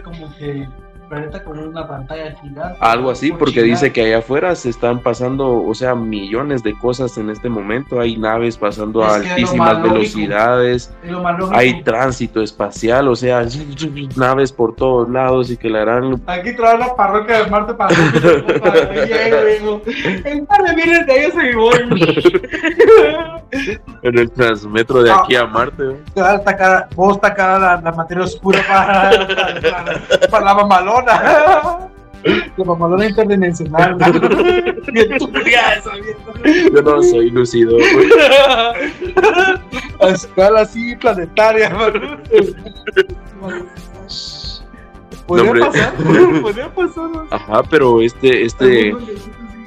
[0.02, 0.68] como que
[1.14, 2.78] planeta con una pantalla gigante.
[2.80, 7.18] Algo así, porque dice que allá afuera se están pasando, o sea, millones de cosas
[7.18, 7.99] en este momento.
[7.99, 10.93] Hay naves pasando a altísimas velocidades,
[11.51, 13.45] hay tránsito espacial, o sea,
[14.16, 16.22] naves por todos lados y que la harán.
[16.26, 17.93] Aquí trae la parroquia de Marte para
[20.26, 21.51] El par de miles de años se
[24.01, 25.84] En el transmetro de aquí a Marte.
[26.95, 31.03] Vos tacar la, la materia oscura para, para, para la mamalona.
[32.58, 33.97] La mamalona interdimensional.
[36.74, 37.78] Yo no soy lucido.
[39.99, 41.70] A escala así planetaria.
[45.28, 45.93] Podría pasar,
[46.41, 47.10] podría pasar.
[47.32, 48.95] Ajá, pero este, este,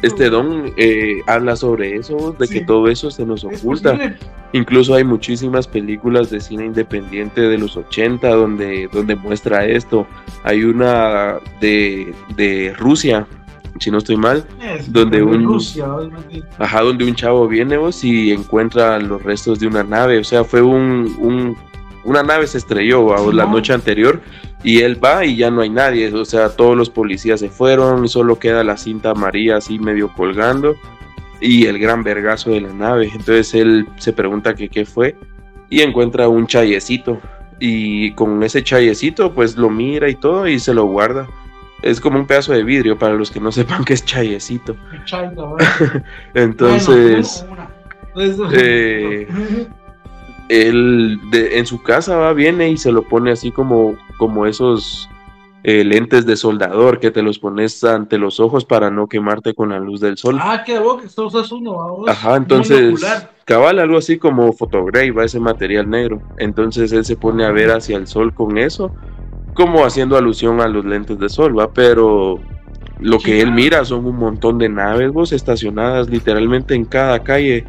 [0.03, 4.17] este don eh, habla sobre eso, de que todo eso se nos oculta.
[4.53, 10.07] Incluso hay muchísimas películas de cine independiente de los 80 donde, donde muestra esto.
[10.45, 13.27] Hay una de, de Rusia,
[13.79, 14.47] si no estoy mal,
[14.89, 15.59] donde un
[16.59, 20.45] ajá, donde un chavo viene vos y encuentra los restos de una nave, o sea,
[20.45, 21.57] fue un, un
[22.07, 24.21] una nave se estrelló la noche anterior
[24.63, 28.05] y él va y ya no hay nadie, o sea, todos los policías se fueron,
[28.05, 30.77] y solo queda la cinta amarilla así medio colgando
[31.41, 33.11] y el gran vergazo de la nave.
[33.13, 35.17] Entonces él se pregunta que qué fue
[35.69, 37.21] y encuentra un chayecito
[37.59, 41.29] y con ese chayecito pues lo mira y todo y se lo guarda.
[41.83, 44.77] Es como un pedazo de vidrio para los que no sepan qué es chayecito.
[46.35, 47.45] Entonces,
[48.53, 49.29] eh,
[50.49, 55.09] él en su casa va, viene y se lo pone así como, como esos
[55.65, 59.71] eh, lentes de soldador que te los pones ante los ojos para no quemarte con
[59.71, 60.39] la luz del sol.
[60.41, 62.05] Ah, qué boca, esto usas uno.
[62.07, 63.05] Ajá, entonces
[63.45, 66.21] cabal algo así como photograph, va ese material negro.
[66.39, 68.93] Entonces él se pone a ver hacia el sol con eso,
[69.55, 72.39] como haciendo alusión a los lentes de sol, va, pero
[73.01, 77.65] lo que él mira son un montón de naves vos estacionadas literalmente en cada calle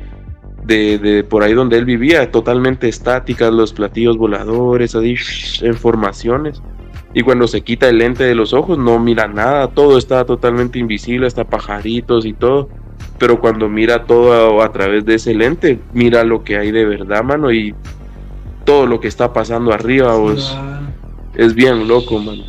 [0.68, 5.15] de, por ahí donde él vivía, totalmente estáticas, los platillos voladores, así,
[5.61, 6.61] en formaciones.
[7.13, 10.78] Y cuando se quita el lente de los ojos, no mira nada, todo está totalmente
[10.78, 12.70] invisible, hasta pajaritos y todo.
[13.18, 17.24] Pero cuando mira todo a, través de ese lente, mira lo que hay de verdad,
[17.24, 17.74] mano, y
[18.65, 20.55] todo lo que está pasando arriba, pues,
[21.36, 22.43] es bien loco, mano.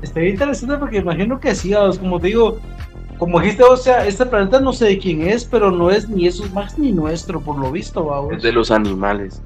[0.00, 2.58] Está interesante porque imagino que sí, como te digo,
[3.18, 6.26] como dijiste, o sea, este planeta no sé de quién es, pero no es ni
[6.26, 8.34] eso más ni nuestro, por lo visto, vamos.
[8.34, 9.40] Es de los animales.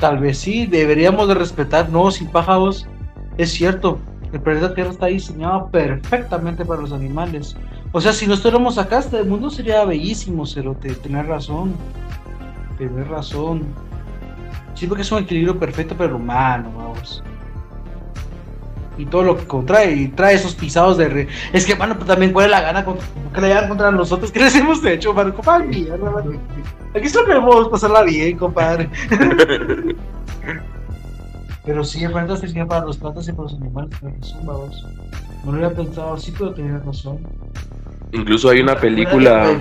[0.00, 2.86] Tal vez sí, deberíamos de respetar, no, sin pájaros.
[3.38, 3.98] Es cierto,
[4.32, 7.56] el planeta Tierra está diseñado perfectamente para los animales.
[7.92, 10.94] O sea, si no estuviéramos acá, este mundo sería bellísimo, Cerote.
[10.94, 11.74] Tener razón.
[12.78, 13.62] Tener razón.
[14.74, 17.22] Sí, porque es un equilibrio perfecto para el humano, vamos
[18.96, 21.28] y todo lo que contrae y trae esos pisados de re...
[21.52, 22.84] es que mano pues, también cuál la gana
[23.34, 26.38] que le hagan contra nosotros que les hemos hecho mano compadre mierda mano.
[26.94, 28.88] aquí solo queremos pasarla bien compadre.
[31.64, 34.84] Pero sí el planeta sería para los plantas y para los animales pero razón vamos
[35.44, 37.18] no lo había pensado así pero tenía razón.
[38.12, 39.58] Incluso hay una película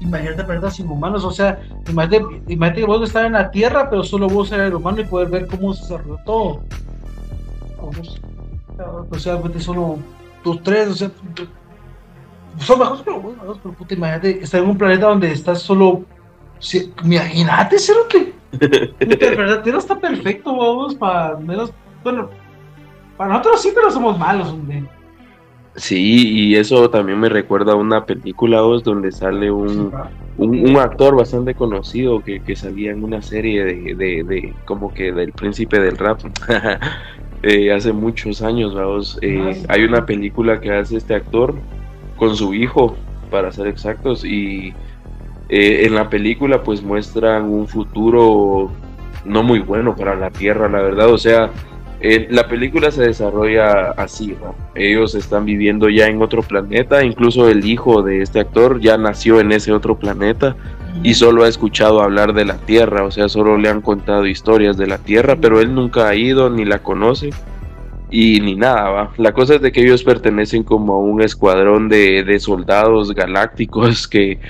[0.00, 4.02] imagínate planetas sin humanos o sea imagínate, imagínate que vos estar en la tierra pero
[4.02, 6.60] solo vos eres el humano y poder ver cómo se desarrolló todo
[9.10, 9.98] o sea, pues solo
[10.42, 11.10] tus tres, o sea,
[12.58, 16.04] son bajos, pero bueno, pero puta, imagínate estar en un planeta donde estás solo.
[17.04, 18.34] imagínate, Cerote.
[18.50, 21.72] Puta, verdad, no está perfecto, vamos, para menos.
[22.02, 22.30] Bueno,
[23.16, 24.84] para nosotros sí, pero somos malos, hombre.
[25.76, 29.92] Sí, y eso también me recuerda a una película vos, donde sale un,
[30.36, 35.12] un, actor bastante conocido que, que, salía en una serie de, de, de como que
[35.12, 36.20] del príncipe del rap.
[37.42, 39.18] Eh, hace muchos años, vamos.
[39.22, 41.54] Eh, hay una película que hace este actor
[42.16, 42.96] con su hijo,
[43.30, 44.74] para ser exactos, y
[45.48, 48.70] eh, en la película pues muestran un futuro
[49.24, 51.08] no muy bueno para la Tierra, la verdad.
[51.08, 51.50] O sea,
[52.30, 54.34] la película se desarrolla así,
[54.74, 59.40] Ellos están viviendo ya en otro planeta, incluso el hijo de este actor ya nació
[59.40, 60.56] en ese otro planeta
[61.02, 64.76] y solo ha escuchado hablar de la Tierra, o sea, solo le han contado historias
[64.76, 67.30] de la Tierra, pero él nunca ha ido ni la conoce.
[68.12, 69.12] y ni nada, ¿va?
[69.18, 74.08] La cosa es de que ellos pertenecen como a un escuadrón de, de soldados galácticos
[74.08, 74.40] que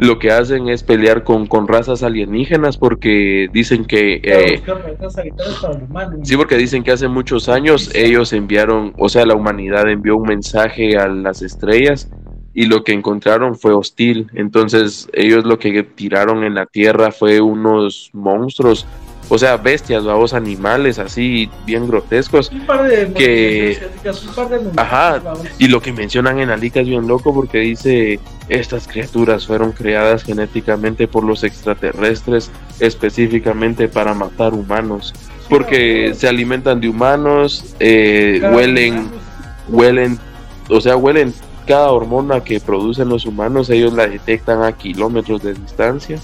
[0.00, 4.22] lo que hacen es pelear con, con razas alienígenas porque dicen que...
[4.24, 4.62] Eh,
[6.22, 10.26] sí, porque dicen que hace muchos años ellos enviaron, o sea, la humanidad envió un
[10.26, 12.10] mensaje a las estrellas
[12.54, 14.30] y lo que encontraron fue hostil.
[14.34, 18.86] Entonces ellos lo que tiraron en la Tierra fue unos monstruos
[19.32, 22.50] o sea, bestias, vamos, animales así bien grotescos.
[22.50, 25.22] Un par de que, un par de ajá,
[25.56, 30.24] y lo que mencionan en Alica es bien loco porque dice estas criaturas fueron creadas
[30.24, 35.14] genéticamente por los extraterrestres específicamente para matar humanos,
[35.48, 39.10] porque se alimentan de humanos, eh, huelen,
[39.68, 40.18] huelen,
[40.68, 41.32] o sea, huelen
[41.66, 46.18] cada hormona que producen los humanos, ellos la detectan a kilómetros de distancia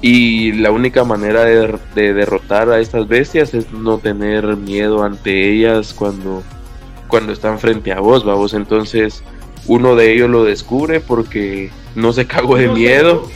[0.00, 5.92] y la única manera de, derrotar a estas bestias es no tener miedo ante ellas
[5.92, 6.42] cuando,
[7.08, 8.54] cuando están frente a vos, vamos.
[8.54, 9.24] Entonces
[9.66, 13.26] uno de ellos lo descubre porque no se cagó de miedo.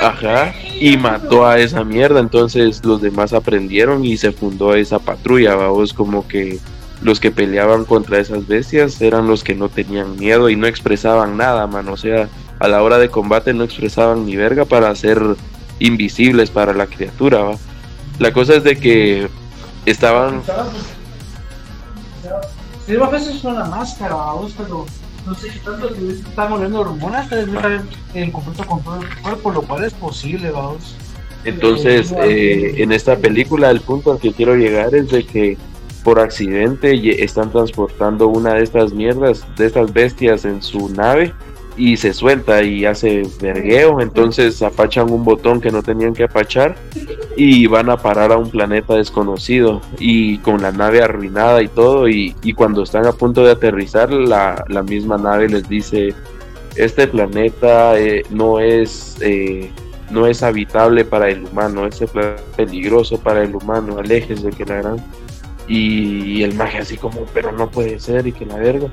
[0.00, 2.20] Ajá, y mató a esa mierda.
[2.20, 6.58] Entonces los demás aprendieron y se fundó esa patrulla, vamos, como que
[7.02, 11.36] los que peleaban contra esas bestias eran los que no tenían miedo y no expresaban
[11.36, 11.88] nada, man.
[11.88, 12.28] O sea,
[12.58, 15.20] a la hora de combate no expresaban ni verga para hacer
[15.78, 17.42] invisibles para la criatura.
[17.42, 17.56] ¿va?
[18.18, 19.28] La cosa es de que
[19.86, 20.42] estaban...
[22.86, 24.84] Sí, a veces es una máscara, vos, pero
[25.26, 27.28] no sé qué tanto que están oliendo hormonas,
[28.14, 30.96] en conflicto con todo el cuerpo, lo cual es posible, vamos.
[31.44, 35.56] Entonces, eh, en esta película, el punto al que quiero llegar es de que
[36.04, 41.32] por accidente están transportando una de estas mierdas, de estas bestias en su nave
[41.76, 46.76] y se suelta y hace vergueo, entonces apachan un botón que no tenían que apachar
[47.36, 52.08] y van a parar a un planeta desconocido y con la nave arruinada y todo.
[52.08, 56.14] Y, cuando están a punto de aterrizar la, misma nave les dice
[56.76, 59.70] este planeta eh, no es eh,
[60.10, 62.02] no es habitable para el humano, es
[62.56, 64.96] peligroso para el humano, alejes de que la gran
[65.70, 68.88] y, el magia así como pero no puede ser y que la verga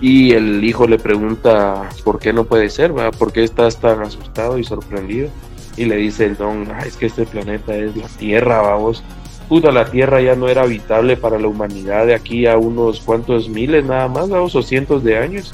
[0.00, 3.10] y el hijo le pregunta por qué no puede ser, ¿va?
[3.10, 5.28] ¿por qué estás tan asustado y sorprendido?
[5.76, 9.04] Y le dice el don, ah, es que este planeta es la Tierra, vamos.
[9.48, 13.50] Puta, la Tierra ya no era habitable para la humanidad de aquí a unos cuantos
[13.50, 15.52] miles nada más, vamos, o cientos de años.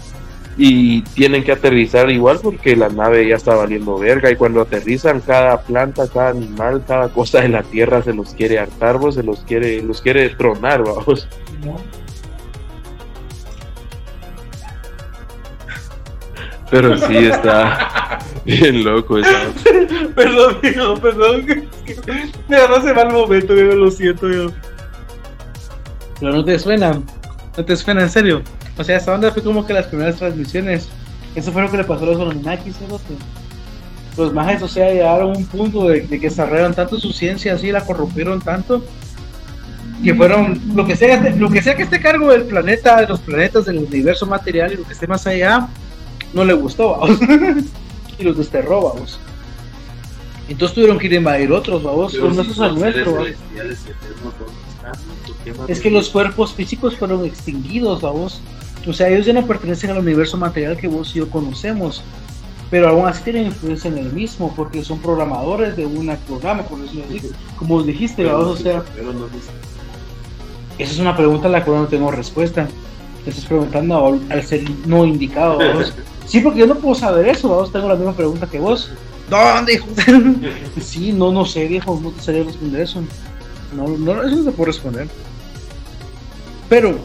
[0.58, 4.30] Y tienen que aterrizar igual porque la nave ya está valiendo verga.
[4.30, 8.58] Y cuando aterrizan, cada planta, cada animal, cada cosa de la Tierra se los quiere
[8.58, 11.28] hartar, vos, se los quiere, los quiere tronar, vamos.
[16.70, 19.30] Pero sí está bien loco eso.
[20.14, 21.46] perdón, hijo, perdón.
[22.48, 24.48] Me agarraste mal momento, yo lo siento, yo.
[26.18, 27.00] Pero no te suena,
[27.56, 28.42] no te suena en serio.
[28.78, 30.88] O sea, esta onda fue como que las primeras transmisiones.
[31.34, 32.72] Eso fue lo que le pasó a los Anunnaki,
[34.16, 37.70] Los majes, o sea, llegaron a un punto de, que desarrollaron tanto su ciencia así,
[37.70, 38.82] la corrompieron tanto,
[40.02, 43.20] que fueron, lo que sea, lo que sea que esté cargo del planeta, de los
[43.20, 45.68] planetas, del universo material y lo que esté más allá,
[46.32, 47.18] no le gustó, vamos.
[48.18, 49.18] y los desterró, vamos.
[50.48, 53.26] Entonces tuvieron que ir a invadir otros, vamos, con nosotros al nuestro.
[55.68, 58.40] Es que los cuerpos físicos fueron extinguidos, vamos.
[58.86, 62.02] O sea, ellos ya no pertenecen al universo material que vos y yo conocemos.
[62.70, 66.80] Pero aún así tienen influencia en el mismo, porque son programadores de un programa, por
[66.80, 66.94] eso
[67.56, 68.82] como dijiste, vamos, o sea.
[70.78, 72.68] Esa es una pregunta a la cual no tengo respuesta.
[73.24, 75.92] Te estás preguntando al ser no indicado, vamos.
[76.26, 78.90] Sí, porque yo no puedo saber eso, vos tengo la misma pregunta que vos.
[79.30, 79.86] ¿Dónde, hijo?
[80.80, 83.00] sí, no, no sé, viejo, no te sabría responder eso.
[83.76, 85.06] No, no, eso no te puedo responder.
[86.68, 86.98] Pero,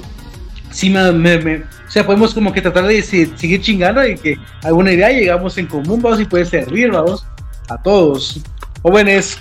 [0.71, 5.09] sí me, o sea, podemos como que tratar de seguir chingando y que alguna idea
[5.09, 7.25] llegamos en común, vamos, y puede servir, vamos,
[7.69, 8.41] a todos.
[8.81, 9.37] Jóvenes,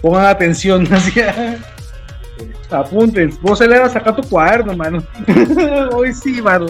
[0.00, 1.12] pongan atención, así
[2.70, 3.36] apunten.
[3.42, 5.02] Vos se le a sacar tu cuaderno, mano.
[5.92, 6.66] Hoy sí, mano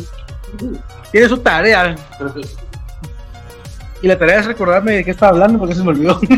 [1.13, 1.95] tiene su tarea.
[4.01, 6.19] Y la tarea es recordarme de qué estaba hablando porque se me olvidó.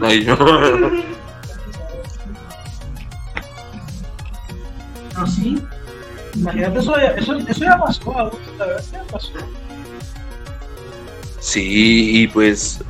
[0.00, 1.17] Ay, no.
[5.18, 5.58] No, sí.
[6.34, 9.32] Imagínate, eso, eso, eso ya pasó, la verdad ya pasó.
[11.40, 12.80] Sí, y pues,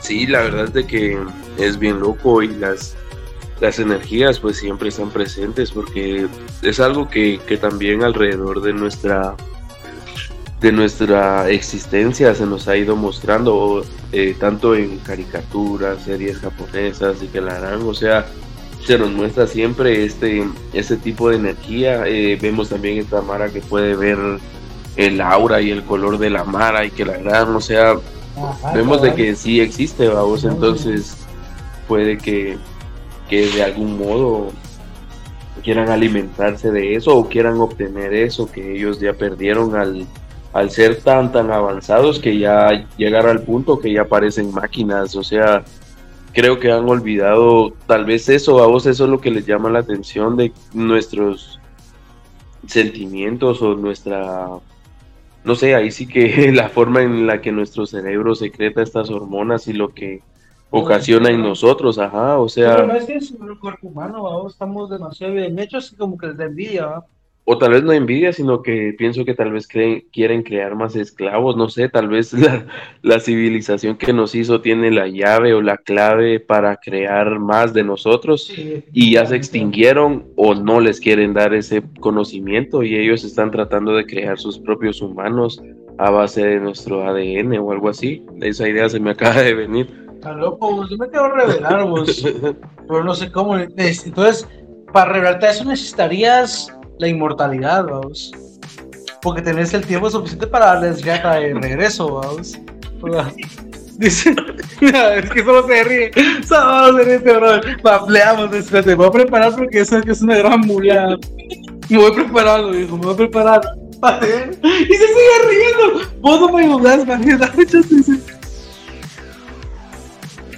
[0.00, 1.18] sí, la verdad es de que
[1.58, 2.96] es bien loco y las
[3.60, 6.28] las energías pues siempre están presentes porque
[6.62, 9.34] es algo que, también alrededor de nuestra
[10.60, 17.26] de nuestra existencia se nos ha ido mostrando eh, tanto en caricaturas, series japonesas y
[17.26, 18.26] que la harán, o sea,
[18.86, 22.06] se nos muestra siempre este, este tipo de energía.
[22.06, 24.18] Eh, vemos también esta Mara que puede ver
[24.96, 27.96] el aura y el color de la Mara y que la verdad, o sea,
[28.72, 31.16] vemos de que sí existe, vamos, entonces
[31.88, 32.56] puede que,
[33.28, 34.52] que de algún modo
[35.62, 40.06] quieran alimentarse de eso o quieran obtener eso que ellos ya perdieron al,
[40.52, 45.24] al ser tan tan avanzados que ya llegar al punto que ya parecen máquinas, o
[45.24, 45.64] sea,
[46.36, 49.70] creo que han olvidado tal vez eso, a vos eso es lo que les llama
[49.70, 51.58] la atención de nuestros
[52.66, 54.50] sentimientos o nuestra,
[55.44, 59.66] no sé, ahí sí que la forma en la que nuestro cerebro secreta estas hormonas
[59.66, 60.20] y lo que
[60.70, 62.82] ocasiona en nosotros, ajá, o sea...
[62.82, 67.02] No es que es el cuerpo humano, estamos demasiado bien hechos como que les envidia,
[67.48, 70.96] o tal vez no envidia, sino que pienso que tal vez creen, quieren crear más
[70.96, 72.32] esclavos, no sé, tal vez
[73.02, 77.84] la, civilización que nos hizo tiene la llave o la clave para crear más de
[77.84, 78.52] nosotros
[78.92, 83.94] y ya se extinguieron o no les quieren dar ese conocimiento y ellos están tratando
[83.94, 85.62] de crear sus propios humanos
[85.98, 88.24] a base de nuestro ADN o algo así.
[88.40, 90.06] Esa idea se me acaba de venir.
[90.14, 92.24] Está loco, yo me quiero revelar, vos,
[92.88, 93.56] pero no sé cómo.
[93.56, 94.48] Entonces,
[94.92, 98.32] para revelarte eso necesitarías la inmortalidad, vamos.
[99.22, 102.58] Porque tenés el tiempo suficiente para darles gata de regreso, vamos.
[103.98, 104.34] Dice,
[104.80, 106.10] es que solo se ríe,
[106.46, 107.60] solo se ríe, bro.
[107.82, 111.16] Papleamos, espérate, me voy a preparar porque eso es una gran mula.
[111.88, 113.60] Me voy preparando, hijo, me voy a preparar.
[114.62, 116.10] Y se sigue riendo.
[116.20, 117.22] Vos no me ayudás, man.
[117.22, 117.80] Dice,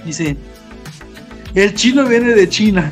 [0.03, 0.37] dice,
[1.55, 2.91] el chino viene de China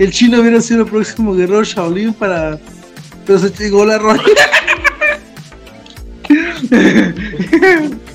[0.00, 2.58] el chino hubiera sido el próximo guerrero Shaolin para.
[3.26, 4.22] Pero se llegó la roña.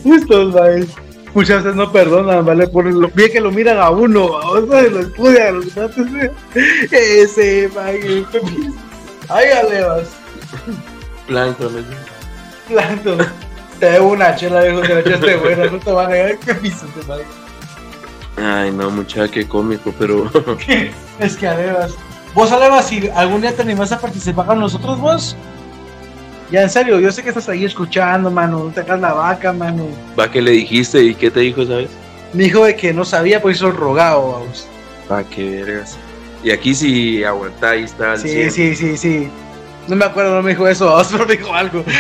[0.04, 0.88] Estos maes.
[1.36, 2.68] Muchas veces no perdonan, ¿vale?
[2.68, 6.08] Por lo bien que lo miran a uno, o sea, lo estudian, los gatos.
[6.92, 8.26] Ese, mae.
[9.30, 10.08] Ay, alevas.
[11.28, 11.86] Plankton,
[12.68, 13.18] Plankton.
[13.80, 16.56] Te debo una chela, viejo, que la echaste buena, no te van a negar que
[16.56, 17.45] piso, mae.
[18.38, 20.30] Ay, no, muchacha, qué cómico, pero.
[21.20, 21.96] es que Alevas.
[22.34, 25.38] Vos, Alevas, si algún día te animás a participar con nosotros, vos.
[26.52, 28.66] Ya, en serio, yo sé que estás ahí escuchando, mano.
[28.66, 29.88] No te hagas la vaca, mano.
[30.20, 31.90] Va, ¿qué le dijiste y qué te dijo, sabes?
[32.34, 34.68] Me dijo de que no sabía, pues hizo rogado, vamos.
[35.10, 35.98] Va, qué vergas.
[36.44, 38.18] Y aquí sí aguantáis, está.
[38.18, 39.30] Sí, sí, sí, sí.
[39.88, 41.84] No me acuerdo, no me dijo eso, vamos, pero me dijo algo.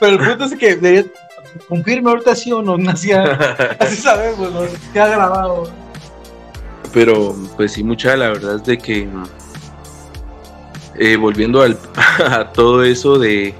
[0.00, 1.10] pero el punto es que debería
[1.68, 3.22] confirme ahorita sí o no, nacía,
[3.80, 4.60] así sabemos, ¿no?
[5.00, 5.70] ha grabado.
[6.92, 9.08] Pero, pues sí, mucha, la verdad es de que,
[10.98, 11.78] eh, volviendo al,
[12.30, 13.54] a todo eso de,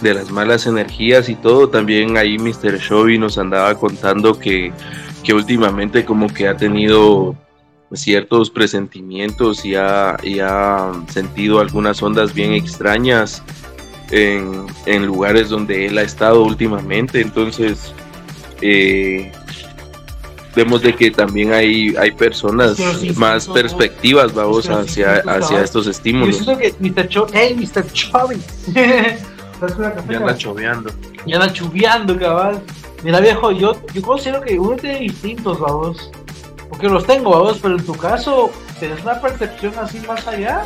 [0.00, 2.78] de las malas energías y todo, también ahí Mr.
[2.78, 4.72] Shovy nos andaba contando que,
[5.22, 7.36] que últimamente como que ha tenido
[7.94, 13.42] ciertos presentimientos y ha, y ha sentido algunas ondas bien extrañas
[14.12, 17.20] en, lugares donde él ha estado últimamente.
[17.20, 17.92] Entonces,
[18.60, 19.32] eh,
[20.54, 22.78] vemos de que también hay, hay personas
[23.16, 26.46] más perspectivas, vamos, hacia, hacia estos estímulos.
[26.58, 27.08] que Mr.
[27.32, 27.84] hey, Mr.
[30.08, 30.90] ya anda choveando.
[31.26, 32.62] Ya anda chuveando, cabal.
[33.02, 36.10] Mira, viejo, yo, yo considero que uno tiene distintos, vamos.
[36.68, 40.64] Porque los tengo, vamos, pero en tu caso, ¿tienes una percepción así más allá?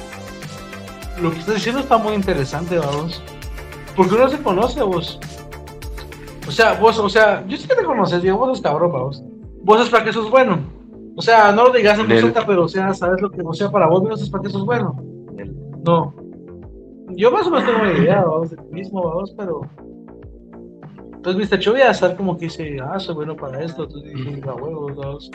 [1.20, 3.22] Lo que estás diciendo está muy interesante, vamos.
[3.96, 5.18] Porque uno se conoce vos.
[6.46, 9.22] O sea, vos, o sea, yo sé que te conoces, Diego, vos sos cabrón, vos.
[9.62, 10.58] Vos es para que sos bueno.
[11.16, 13.70] O sea, no lo digas en voz pero o sea, sabes lo que, o sea,
[13.70, 14.94] para vos no es para que sos bueno.
[15.84, 16.14] No.
[17.10, 19.62] Yo más o menos tengo una idea, vos, de ti mismo, vos, pero.
[21.14, 21.58] Entonces, Mr.
[21.58, 23.84] Chovy a estar como que dice, ah, soy bueno para esto.
[23.84, 25.30] Entonces dije, a huevos, vos.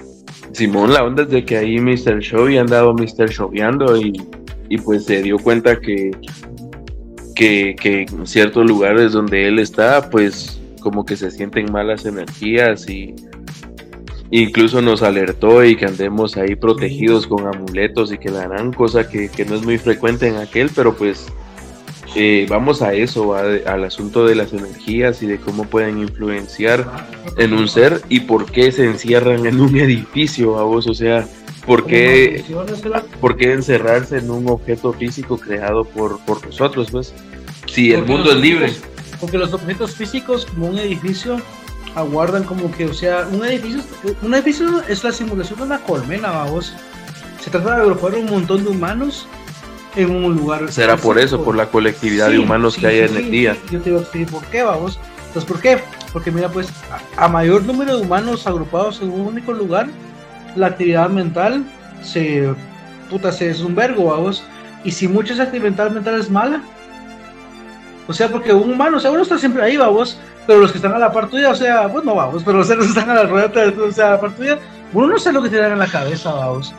[0.51, 2.19] Simón, la onda es de que ahí Mr.
[2.19, 3.29] Chovy ha andado Mr.
[3.29, 4.13] Choveando y,
[4.69, 6.11] y pues se dio cuenta que
[7.41, 13.15] que, en ciertos lugares donde él está, pues como que se sienten malas energías y
[14.29, 19.09] incluso nos alertó y que andemos ahí protegidos con amuletos y que la harán cosa
[19.09, 21.27] que, no es muy frecuente en aquel, pero pues
[22.15, 26.85] eh, vamos a eso, al asunto de las energías y de cómo pueden influenciar
[27.37, 31.27] en un ser y por qué se encierran en un edificio, a vos, o sea,
[31.65, 32.43] ¿por qué,
[33.19, 37.13] ¿por qué encerrarse en un objeto físico creado por, por nosotros, pues?
[37.71, 38.73] Si el mundo es libre.
[39.19, 41.41] Porque los objetos físicos, como un edificio,
[41.95, 43.81] aguardan como que, o sea, un edificio,
[44.21, 46.73] un edificio es la simulación de una colmena, vamos.
[47.39, 49.27] Se trata de agrupar un montón de humanos
[49.95, 50.71] en un lugar.
[50.71, 53.57] Será por eso, por la colectividad de humanos que hay en el día.
[53.71, 54.99] Yo te digo por qué, vamos.
[55.27, 55.79] Entonces, ¿por qué?
[56.11, 56.67] Porque mira, pues,
[57.15, 59.87] a, mayor número de humanos agrupados en un único lugar,
[60.55, 61.63] la actividad mental
[62.03, 62.53] se,
[63.09, 64.43] puta, se es un vergo, vamos.
[64.83, 66.61] Y si mucho es actividad mental es mala.
[68.07, 70.77] O sea, porque un humano, o sea, uno está siempre ahí, vamos, pero los que
[70.77, 73.13] están a la par tuya, o sea, pues no vamos, pero los que están a
[73.13, 73.51] la rueda,
[73.87, 74.59] o sea, a la par tuya,
[74.93, 76.73] uno no sabe lo que tiene en la cabeza, vamos.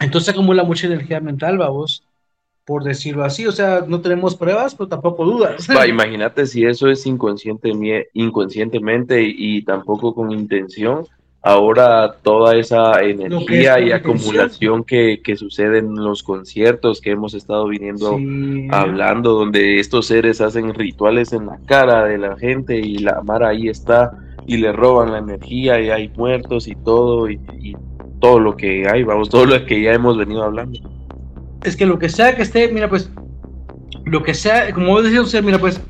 [0.00, 2.04] Entonces acumula mucha energía mental, vamos,
[2.64, 3.46] por decirlo así.
[3.46, 5.68] O sea, no tenemos pruebas, pero tampoco dudas.
[5.74, 7.72] Va, imagínate si eso es inconsciente,
[8.12, 11.06] inconscientemente y tampoco con intención
[11.48, 17.68] ahora toda esa energía y acumulación que, que, sucede en los conciertos que hemos estado
[17.68, 18.18] viniendo
[18.70, 23.48] hablando, donde estos seres hacen rituales en la cara de la gente y la Mara
[23.48, 24.12] ahí está
[24.46, 27.40] y le roban la energía y hay muertos y todo y,
[28.20, 30.78] todo lo que hay, vamos, todo lo que ya hemos venido hablando.
[31.62, 33.10] Es que lo que sea que esté, mira pues,
[34.04, 35.80] lo que sea, como vos decías, mira pues,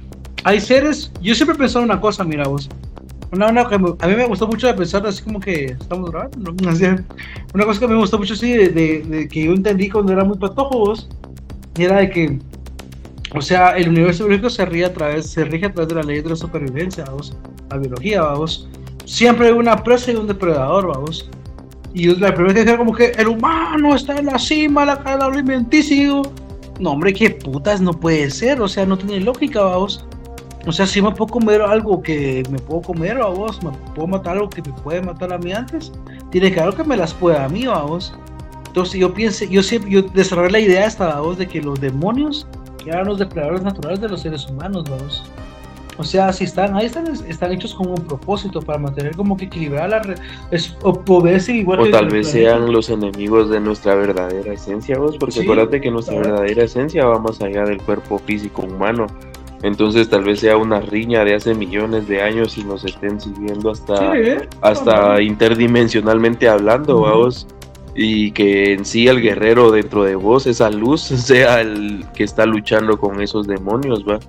[0.44, 2.68] hay seres, yo siempre he pensado una cosa, mira vos,
[3.31, 6.53] una, una a mí me gustó mucho de pensar así como que estamos grabando, ¿no?
[7.55, 10.39] una cosa que me gustó mucho así de, de, que yo entendí cuando era muy
[10.39, 11.09] patojos
[11.76, 12.39] era de que
[13.35, 16.03] o sea, el universo biológico se rige a través, se rige a través de la
[16.03, 17.37] ley de la supervivencia, vamos,
[17.70, 18.68] la biología, vamos.
[19.05, 21.29] Siempre hay una presa y un depredador, vamos.
[21.93, 25.26] Y la primera vez que como que el humano está en la cima, la cadena
[25.26, 26.22] alimenticia.
[26.81, 30.07] No, hombre, qué putas no puede ser, o sea, no tiene lógica, vamos.
[30.69, 34.07] O sea, si me puedo comer algo que me puedo comer a vos, me puedo
[34.07, 35.91] matar algo que me puede matar a mí antes,
[36.31, 38.12] tiene que algo que me las pueda a mí, vos.
[38.66, 42.47] Entonces yo pienso, yo siempre, yo desarrollé la idea esta, vos, de que los demonios
[42.85, 45.25] eran los depredadores naturales de los seres humanos, vos.
[45.97, 49.47] O sea, si están ahí, están, están hechos con un propósito para mantener como que
[49.47, 50.03] equilibrar la.
[50.51, 55.16] Es, o poderse igual o tal vez sean los enemigos de nuestra verdadera esencia, vos,
[55.19, 59.07] porque acuérdate que nuestra verdadera esencia va más allá del cuerpo físico humano.
[59.62, 63.70] Entonces tal vez sea una riña de hace millones de años y nos estén siguiendo
[63.70, 64.12] hasta,
[64.61, 67.46] hasta interdimensionalmente hablando, vamos.
[67.94, 72.46] Y que en sí el guerrero dentro de vos, esa luz, sea el que está
[72.46, 74.20] luchando con esos demonios, va.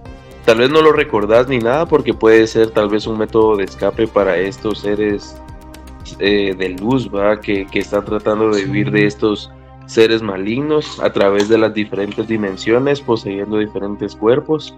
[0.45, 3.65] Tal vez no lo recordás ni nada porque puede ser tal vez un método de
[3.65, 5.39] escape para estos seres
[6.17, 9.51] eh, de luz, va, que, que están tratando de vivir de estos
[9.89, 14.75] seres malignos a través de las diferentes dimensiones, poseyendo diferentes cuerpos.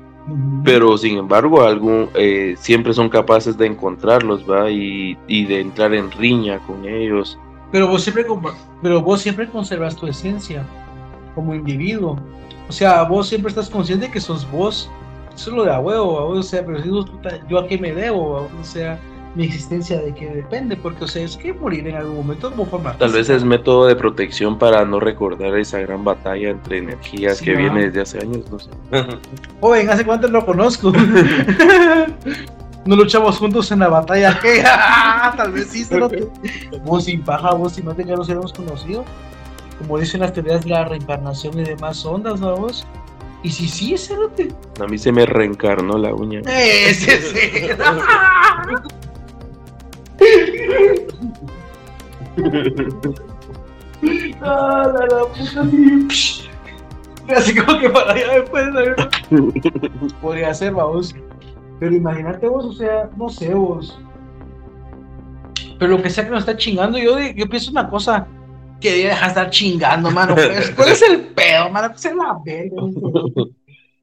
[0.64, 5.94] Pero sin embargo algún, eh, siempre son capaces de encontrarlos va y, y, de entrar
[5.94, 7.38] en riña con ellos.
[7.72, 8.26] Pero vos siempre
[8.82, 10.64] pero vos siempre conservas tu esencia
[11.34, 12.20] como individuo.
[12.70, 14.90] O sea vos siempre estás consciente que sos vos.
[15.34, 16.90] Eso es lo de a huevo o sea pero si
[17.50, 19.00] yo a qué me debo o sea
[19.36, 22.66] mi existencia de qué depende, porque o sea, es que morir en algún momento de
[22.66, 27.42] forma Tal vez es método de protección para no recordar esa gran batalla entre energías
[27.42, 28.70] que viene desde hace años, no sé.
[29.62, 30.92] Joven, ¿hace cuánto lo conozco?
[32.86, 34.64] no luchamos juntos en la batalla que
[35.38, 35.88] tal vez sí,
[36.84, 39.06] vos sin paja, vos sin mate ya nos hubiéramos conocido.
[39.78, 42.86] Como dicen las teorías de la reencarnación y demás ondas, ¿no vos?
[43.44, 44.16] Y si sí, ese
[44.80, 46.42] A mí se me reencarnó la uña.
[46.42, 47.70] Ese sí.
[54.42, 55.68] Ah, la, la puta
[57.36, 58.68] Así como que para allá después
[60.22, 61.16] Podría ser, vamos.
[61.80, 63.98] Pero imagínate vos, o sea, no sé vos.
[65.80, 68.28] Pero lo que sea que nos está chingando, yo, yo pienso una cosa
[68.80, 70.36] que deja de estar chingando, mano.
[70.76, 71.88] ¿Cuál es el pedo, mano?
[71.88, 72.82] ¿Cuál es la verga?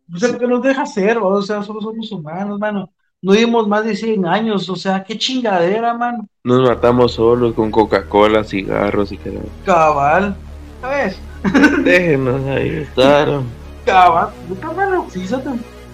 [0.09, 2.91] No sé por qué nos deja ser, o sea, solo somos humanos, mano
[3.21, 6.29] no vivimos más de 100 años, o sea, qué chingadera, mano.
[6.45, 10.37] Nos matamos solos con Coca-Cola, cigarros y que Cabal,
[10.81, 11.19] ¿sabes?
[11.85, 13.41] Déjenos ahí estar.
[13.85, 15.27] Cabal, puta mano, sí,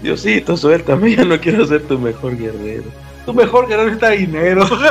[0.02, 2.84] Diosito, suéltame, ya no quiero ser tu mejor guerrero.
[3.24, 4.66] Tu mejor guerrero está dinero.
[4.68, 4.84] se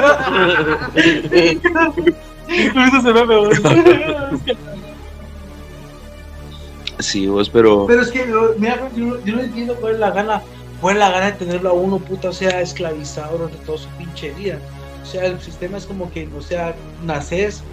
[7.00, 7.86] Sí, vos, pero.
[7.86, 8.26] Pero es que,
[8.58, 10.42] mira, yo, yo no entiendo cuál es la gana
[10.84, 14.32] fue la gana de tenerlo a uno, puta, o sea, esclavizado durante toda su pinche
[14.32, 14.60] vida.
[15.02, 16.76] O sea, el sistema es como que, o sea,
[17.06, 17.64] naces,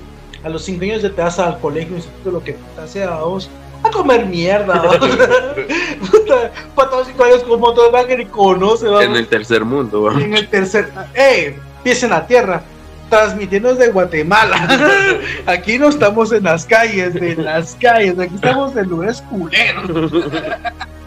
[0.44, 3.50] a los cinco años de te vas al colegio, instituto, lo que puta sea, vamos
[3.82, 4.80] a comer mierda,
[6.12, 9.02] puta, para todos cinco años como todo el que conoce, vamos.
[9.02, 10.22] En el tercer mundo, vamos.
[10.22, 12.62] En el tercer, eh, pies en la tierra
[13.08, 15.18] transmitiendo desde Guatemala.
[15.46, 20.12] Aquí no estamos en las calles, en las calles, aquí estamos en lugares culeros.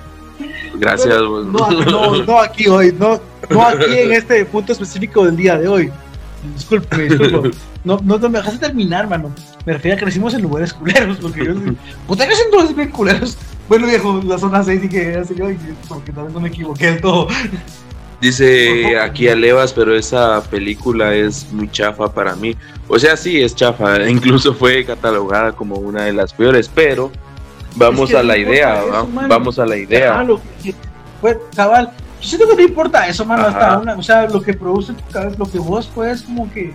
[0.84, 1.15] Gracias.
[1.17, 5.65] No, no, no, aquí hoy, no, no aquí en este punto específico del día de
[5.69, 5.89] hoy.
[6.53, 7.51] Disculpe, disculpe.
[7.86, 9.34] No, no, me dejaste terminar, mano.
[9.65, 11.53] Me refiero a que crecimos en lugares culeros, porque yo
[12.05, 13.38] puta que todos bien culeros.
[13.69, 15.45] Bueno, viejo, la zona 6 y que así yo,
[15.88, 17.29] porque tal vez no me equivoqué del todo.
[18.19, 22.57] Dice aquí Alevas, pero esa película es muy chafa para mí.
[22.89, 27.09] O sea, sí es chafa, incluso fue catalogada como una de las peores, pero
[27.76, 28.84] vamos a la idea,
[29.28, 30.26] vamos a la idea.
[31.21, 34.53] pues, cabal, yo siento que no importa eso, mano, hasta una, o sea, lo que
[34.53, 36.74] produce tu cabeza, lo que vos puedes como que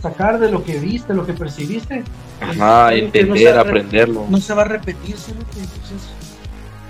[0.00, 2.04] sacar de lo que viste, lo que percibiste.
[2.40, 4.26] Ajá, entender, aprenderlo.
[4.28, 5.40] No se va a repetir, solo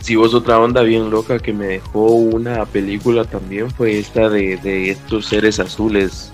[0.02, 4.56] si vos otra onda bien loca que me dejó una película también fue esta de,
[4.56, 6.32] de estos seres azules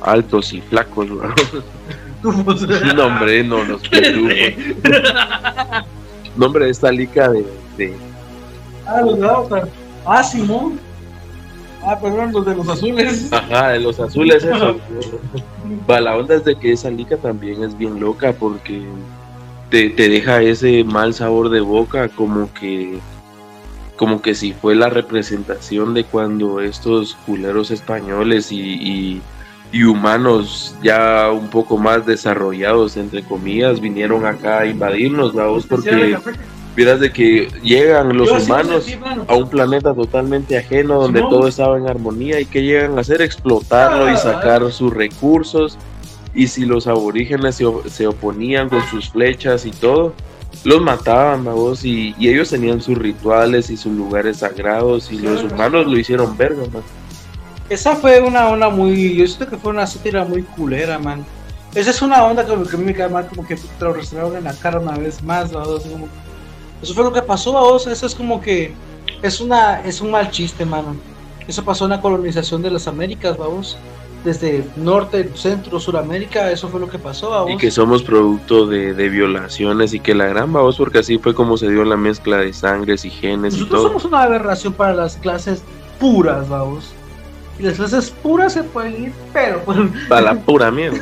[0.00, 1.06] altos y flacos.
[1.06, 1.20] no,
[3.06, 3.82] hombre, no, los
[6.36, 7.44] Nombre esta lica de,
[7.76, 7.96] de...
[8.86, 9.62] Ah, los de
[10.06, 10.78] Ah, Simón.
[11.82, 13.32] Ah, perdón, los de los azules.
[13.32, 14.76] Ajá, de los azules, eso.
[15.88, 18.82] Va, la onda es de que esa lica también es bien loca porque
[19.70, 22.98] te, deja ese mal sabor de boca como que
[23.96, 29.22] como que si fue la representación de cuando estos culeros españoles y, y,
[29.72, 36.16] humanos ya un poco más desarrollados, entre comillas, vinieron acá a invadirnos, vamos, porque
[36.76, 38.86] miras de que llegan los humanos
[39.28, 43.22] a un planeta totalmente ajeno donde todo estaba en armonía y que llegan a hacer
[43.22, 44.16] explotarlo y ah.
[44.16, 45.78] sacar sus recursos
[46.34, 50.14] y si los aborígenes se, oponían con sus flechas y todo,
[50.64, 55.42] los mataban, vos, y, y, ellos tenían sus rituales y sus lugares sagrados y los
[55.44, 56.82] humanos lo hicieron verga, man.
[57.70, 61.24] Esa fue una onda muy, yo siento que fue una sátira muy culera, man.
[61.74, 63.92] Esa es una onda que, que a mí me cae mal, como que te lo
[63.92, 65.86] restauraron en la cara una vez más, vos.
[66.82, 67.86] Eso fue lo que pasó, vos.
[67.86, 68.74] Eso es como que
[69.22, 70.96] es una, es un mal chiste, mano.
[71.46, 73.78] Eso pasó en la colonización de las Américas, vamos
[74.24, 77.48] desde norte, centro, suramérica, eso fue lo que pasó.
[77.48, 81.56] Y que somos producto de, violaciones y que la gran vamos, porque así fue como
[81.56, 83.82] se dio la mezcla de sangres y genes y todo.
[83.82, 85.62] somos una aberración para las clases
[85.98, 86.92] puras, vamos.
[87.60, 90.98] Y las clases puras se pueden ir, pero pues, Para la pura mierda.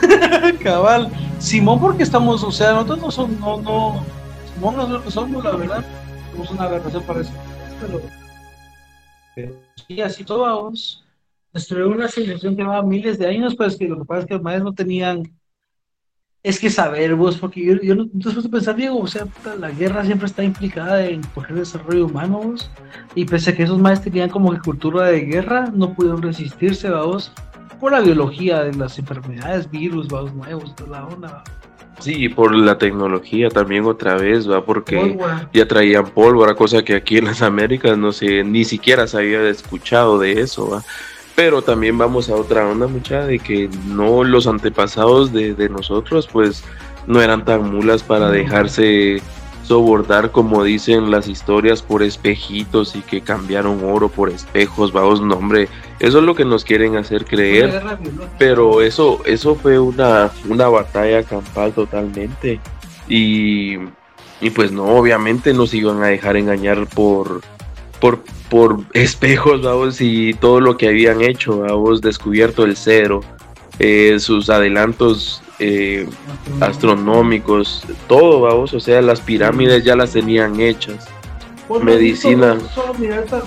[0.62, 1.08] Cabal.
[1.38, 4.04] Simón, porque estamos, o sea, nosotros no somos, no, no,
[4.52, 5.84] Simón no es lo que somos, la verdad.
[6.32, 7.30] Somos una aberración para eso.
[7.80, 8.02] Pero,
[9.36, 9.52] pero
[9.86, 11.04] sí, así todo vamos
[11.52, 14.34] destruyó una civilización que llevaba miles de años, pues que lo que pasa es que
[14.34, 15.22] los mayas no tenían,
[16.42, 19.26] es que saber vos, porque yo, yo no, entonces pensar, Diego, o sea,
[19.58, 22.70] la guerra siempre está implicada en coger desarrollo humano, vos,
[23.14, 26.90] y pese a que esos mayas tenían como que cultura de guerra, no pudieron resistirse,
[26.90, 27.32] vos,
[27.80, 31.44] por la biología de las enfermedades, virus, vamos, nuevos, toda la onda,
[32.00, 35.18] Sí, por la tecnología también otra vez, va, porque
[35.52, 39.48] ya traían pólvora, cosa que aquí en las Américas no sé, ni siquiera se había
[39.48, 40.84] escuchado de eso, va
[41.38, 46.64] pero también vamos a otra onda mucha de que no los antepasados de, nosotros pues
[47.06, 49.22] no eran tan mulas para dejarse
[49.62, 55.68] sobordar como dicen las historias por espejitos y que cambiaron oro por espejos, vamos, nombre,
[56.00, 57.84] eso es lo que nos quieren hacer creer,
[58.36, 62.58] pero eso, eso fue una, una batalla campal totalmente.
[63.08, 63.76] Y,
[64.40, 67.42] y pues no, obviamente nos iban a dejar engañar por,
[68.00, 73.20] por, por espejos, vamos, y todo lo que habían hecho, vamos, descubierto el cero,
[73.78, 76.08] eh, sus adelantos eh,
[76.60, 81.08] astronómicos, todo, vamos, o sea, las pirámides ya las tenían hechas.
[81.66, 82.56] Pues, Medicina.
[82.74, 82.94] Solo,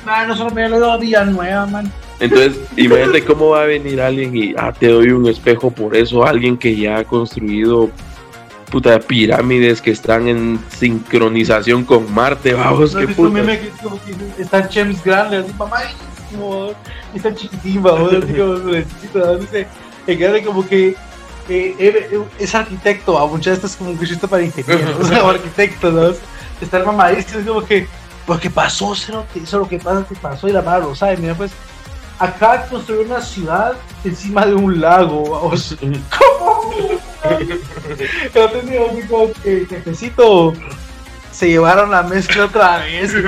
[0.06, 1.92] ah, no solo la nueva, man.
[2.20, 6.24] Entonces, imagínate cómo va a venir alguien y ah, te doy un espejo por eso,
[6.24, 7.90] alguien que ya ha construido
[8.72, 13.54] puta pirámides que están en sincronización con Marte, vamos, qué puta.
[14.40, 15.82] Están James grandes, así mamá,
[16.32, 16.72] como,
[17.14, 19.68] está chiquitín, vamos, así como chiquito, dice,
[20.08, 20.96] que como que
[21.50, 25.92] eh, es arquitecto, a muchas veces es como un bichito para ingenieros, o sea, arquitecto,
[25.92, 26.14] ¿no?
[26.60, 27.88] Está el mamadísimo, es como que,
[28.26, 31.36] porque pasó, eso es lo que pasa, que pasó y la madre lo sabe, mira,
[31.36, 31.52] pues,
[32.20, 33.74] de construir una ciudad
[34.04, 35.76] encima de un lago, vamos.
[35.82, 36.72] ¿Cómo?
[38.36, 40.54] Yo tenía como que jefecito
[41.32, 43.14] se llevaron la mezcla otra vez.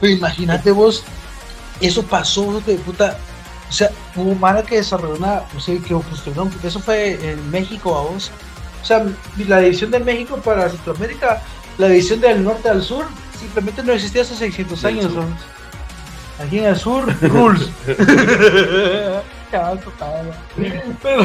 [0.00, 1.04] Pero imagínate vos,
[1.80, 3.18] eso pasó, de puta.
[3.68, 7.96] O sea, hubo mala que desarrolló una, o sea, que construyeron, eso fue en México
[7.96, 8.30] a vos.
[8.82, 9.04] O sea,
[9.48, 11.42] la división de México para Centroamérica,
[11.78, 13.06] la división del norte al sur,
[13.38, 15.12] simplemente no existía hace 600 años.
[16.38, 17.70] Aquí en el sur, rules.
[21.02, 21.22] Pero,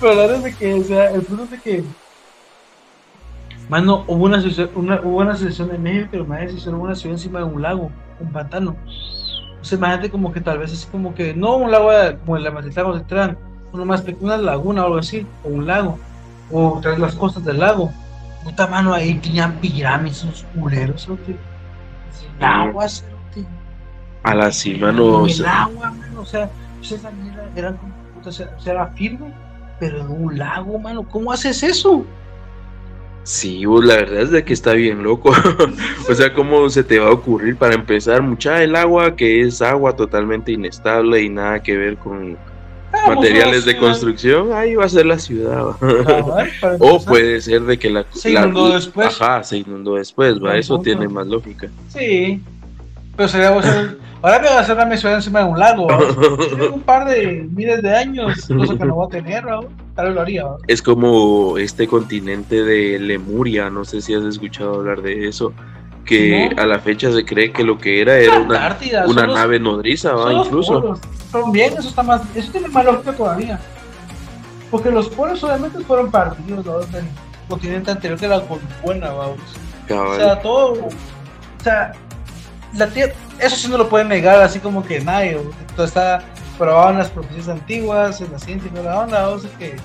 [0.00, 1.84] pero la verdad es de que, o sea, el punto es de que,
[3.68, 4.42] mano, hubo una,
[4.74, 7.62] una, hubo una asociación en México, pero más se hicieron una ciudad encima de un
[7.62, 8.76] lago, un pantano.
[9.60, 11.90] O sea, imagínate como que tal vez es como que, no un lago
[12.24, 13.38] como el de se Central,
[13.72, 15.98] uno más una laguna o algo así, o un lago,
[16.50, 17.92] o tras las costas del lago.
[18.42, 21.18] Puta mano, ahí tenían pirámides, unos culeros, ¿no?
[21.26, 22.86] Sin agua,
[24.22, 25.26] A la sí, mano.
[25.26, 26.20] En el agua, mano.
[26.22, 26.48] O sea,
[26.80, 27.76] pues esa mierda era,
[28.14, 28.30] puta,
[28.66, 29.32] era firme,
[29.78, 31.06] pero en un lago, mano.
[31.08, 32.04] ¿Cómo haces eso?
[33.22, 35.30] Sí, vos, la verdad es de que está bien loco.
[36.10, 38.22] o sea, ¿cómo se te va a ocurrir para empezar?
[38.22, 42.36] Mucha el agua que es agua totalmente inestable y nada que ver con
[42.92, 45.64] Ah, materiales de pues, construcción, ahí va a ser la ciudad.
[46.80, 49.20] o puede ser de que la Se la- inundó después.
[49.20, 51.68] Ajá, se inundó después, va, eso tiene más lógica.
[51.88, 52.42] Sí.
[53.20, 55.86] Pero sería hacer- Ahora me va a hacer una ciudad encima de un lago.
[56.48, 59.60] Tiene un par de miles de años, cosa que no va a tener, ¿va?
[59.94, 60.44] Tal vez lo haría.
[60.44, 60.56] ¿va?
[60.68, 65.52] Es como este continente de Lemuria, no sé si has escuchado hablar de eso,
[66.06, 66.62] que No.
[66.62, 68.76] a la fecha se cree que lo que era era una,
[69.06, 70.98] los- nave nodriza, va, incluso.
[71.30, 73.60] Son bien, eso está más, eso tiene más lógica todavía.
[74.70, 76.78] Porque los polos obviamente fueron partidos ¿no?
[76.78, 77.04] del
[77.48, 79.40] continente anterior de la Gondwana, vamos.
[79.90, 80.72] O sea, todo.
[80.72, 81.92] O sea,
[82.74, 85.38] la tierra, eso sí no lo pueden negar, así como que nadie.
[85.74, 86.22] Todo está
[86.58, 89.76] probado en las profecías antiguas, en la ciencia y toda la onda, vamos, es que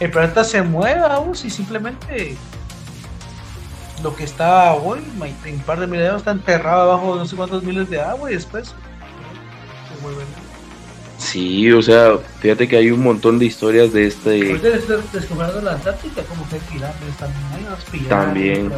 [0.00, 2.36] el planeta se mueve, vamos, y simplemente
[4.02, 5.00] lo que está hoy,
[5.44, 8.00] en un par de mil años, está enterrado abajo de no sé cuántos miles de
[8.00, 10.22] agua y después se vuelve.
[11.18, 16.22] Sí, o sea, fíjate que hay un montón de historias de este descubriendo la Antártica,
[16.22, 18.72] como que hay pirámides también, hay pirámides También.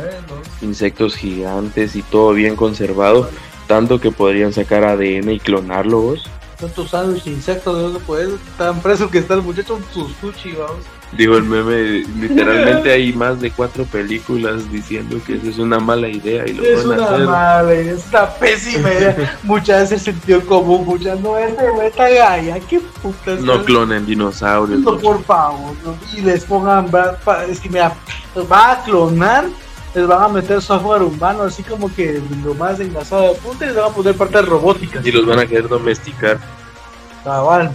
[0.63, 3.31] insectos gigantes y todo bien conservado,
[3.67, 6.31] tanto que podrían sacar ADN y clonarlo vos.
[6.59, 10.11] tantos sándwiches de insectos de dónde puedes tan preso que está el muchacho en sus
[10.17, 15.59] sushi vamos Digo el meme, literalmente hay más de cuatro películas diciendo que eso es
[15.59, 17.27] una mala idea y lo es van a una hacer.
[17.27, 21.89] mala idea, es una pésima idea muchas veces el sentido común muchas no este güey
[21.89, 24.81] está gaya qué putas No clonen dinosaurios.
[24.81, 27.93] No, por favor no, y les pongan va- es que mira
[28.37, 29.45] los van a clonar
[29.93, 33.69] les van a meter software humano así como que lo más enlazado de punta y
[33.69, 36.39] les van a poner partes robóticas Y los van a querer domesticar.
[37.25, 37.73] cabal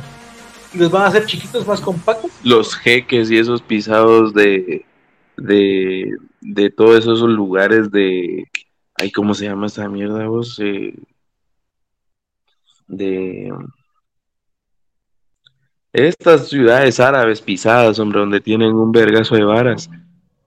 [0.75, 4.85] y los van a hacer chiquitos más compactos Los jeques y esos pisados de,
[5.37, 6.11] de,
[6.41, 8.49] de todos esos lugares de...
[8.95, 10.59] Ay, ¿cómo se llama esta mierda vos?
[10.61, 10.93] Eh,
[12.87, 13.53] de...
[15.91, 19.89] Estas ciudades árabes pisadas, hombre, donde tienen un vergazo de varas.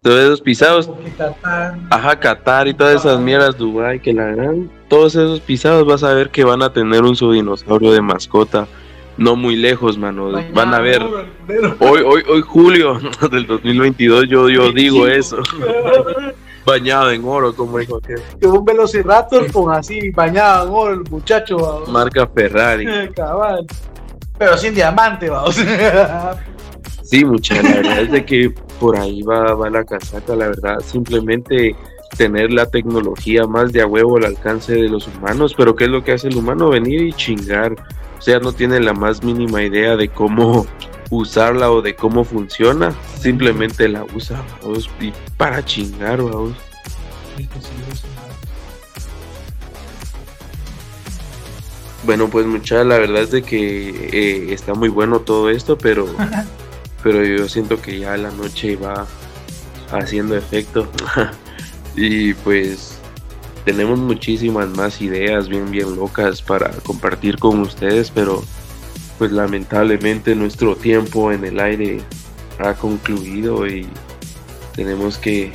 [0.02, 5.16] Todos esos pisados, Qatar ajá, Qatar y todas esas mierdas, Dubai, que la gran, todos
[5.16, 8.68] esos pisados vas a ver que van a tener un su dinosaurio de mascota,
[9.18, 10.30] no muy lejos, mano.
[10.54, 12.98] Van a ver, hoy, hoy, hoy julio
[13.30, 15.38] del 2022, yo, yo digo eso,
[16.64, 21.56] bañado en oro, como dijo que un velociraptor con así bañado en oro el muchacho
[21.58, 21.88] vamos.
[21.88, 22.86] marca Ferrari.
[23.16, 23.66] cabal.
[24.38, 25.60] Pero sin diamante vamos
[27.02, 30.78] Sí, mucha, la verdad es de que por ahí va, va la casaca, la verdad,
[30.80, 31.74] simplemente
[32.16, 35.90] tener la tecnología más de a huevo al alcance de los humanos, pero ¿qué es
[35.90, 36.68] lo que hace el humano?
[36.68, 37.74] Venir y chingar,
[38.18, 40.66] o sea, no tiene la más mínima idea de cómo
[41.10, 46.54] usarla o de cómo funciona, simplemente la usa, vamos, y para chingar, vamos.
[52.04, 56.06] Bueno, pues mucha, la verdad es de que eh, está muy bueno todo esto, pero,
[57.02, 59.06] pero yo siento que ya la noche va
[59.92, 60.90] haciendo efecto.
[61.96, 62.97] y pues
[63.68, 68.42] tenemos muchísimas más ideas bien, bien locas para compartir con ustedes, pero
[69.18, 72.00] pues lamentablemente nuestro tiempo en el aire
[72.60, 73.86] ha concluido y
[74.74, 75.52] tenemos que,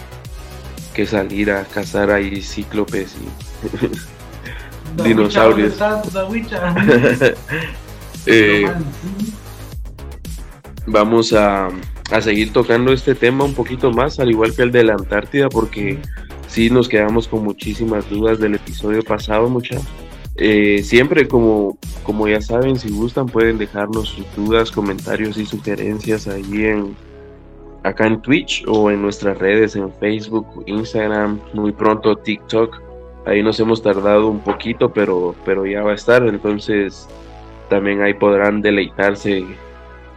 [0.93, 5.73] que salir a cazar ahí cíclopes y Dinosaurios.
[8.25, 8.65] Eh,
[10.85, 11.67] vamos a,
[12.09, 15.49] a seguir tocando este tema un poquito más, al igual que el de la Antártida,
[15.49, 15.99] porque
[16.53, 19.79] sí nos quedamos con muchísimas dudas del episodio pasado, mucha.
[20.35, 26.27] Eh, siempre, como, como ya saben, si gustan, pueden dejarnos sus dudas, comentarios y sugerencias
[26.27, 26.95] ahí en
[27.81, 32.79] acá en Twitch o en nuestras redes en Facebook, Instagram, muy pronto TikTok.
[33.25, 37.09] Ahí nos hemos tardado un poquito, pero, pero ya va a estar, entonces
[37.67, 39.43] también ahí podrán deleitarse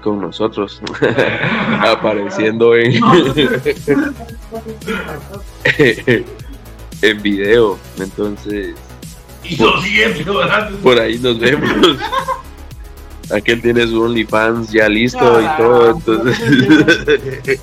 [0.06, 0.80] con nosotros,
[1.84, 2.94] apareciendo en,
[7.02, 7.76] en video.
[7.98, 8.76] Entonces,
[10.82, 11.98] por ahí nos vemos.
[13.34, 16.38] Aquel tiene su OnlyFans ya listo y todo, entonces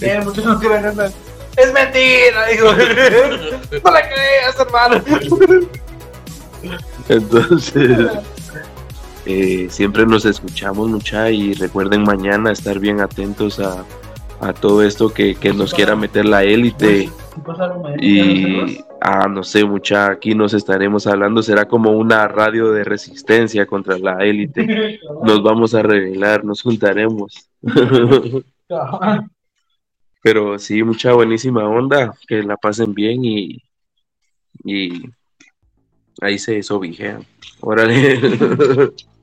[0.00, 1.10] Eh, muchos no creen en la-
[1.56, 2.70] Es mentira, digo.
[2.72, 5.02] No la creas, hermano.
[7.08, 8.08] Entonces,
[9.26, 13.84] eh, siempre nos escuchamos mucha y recuerden mañana estar bien atentos a,
[14.40, 17.10] a todo esto que, que nos quiera meter la élite
[18.00, 23.64] y Ah, no sé, mucha, aquí nos estaremos hablando, será como una radio de resistencia
[23.66, 24.98] contra la élite.
[25.22, 27.48] Nos vamos a revelar, nos juntaremos.
[30.22, 33.62] Pero sí, mucha buenísima onda, que la pasen bien y,
[34.64, 35.04] y
[36.20, 37.24] ahí se desobijean.
[37.60, 38.90] Órale.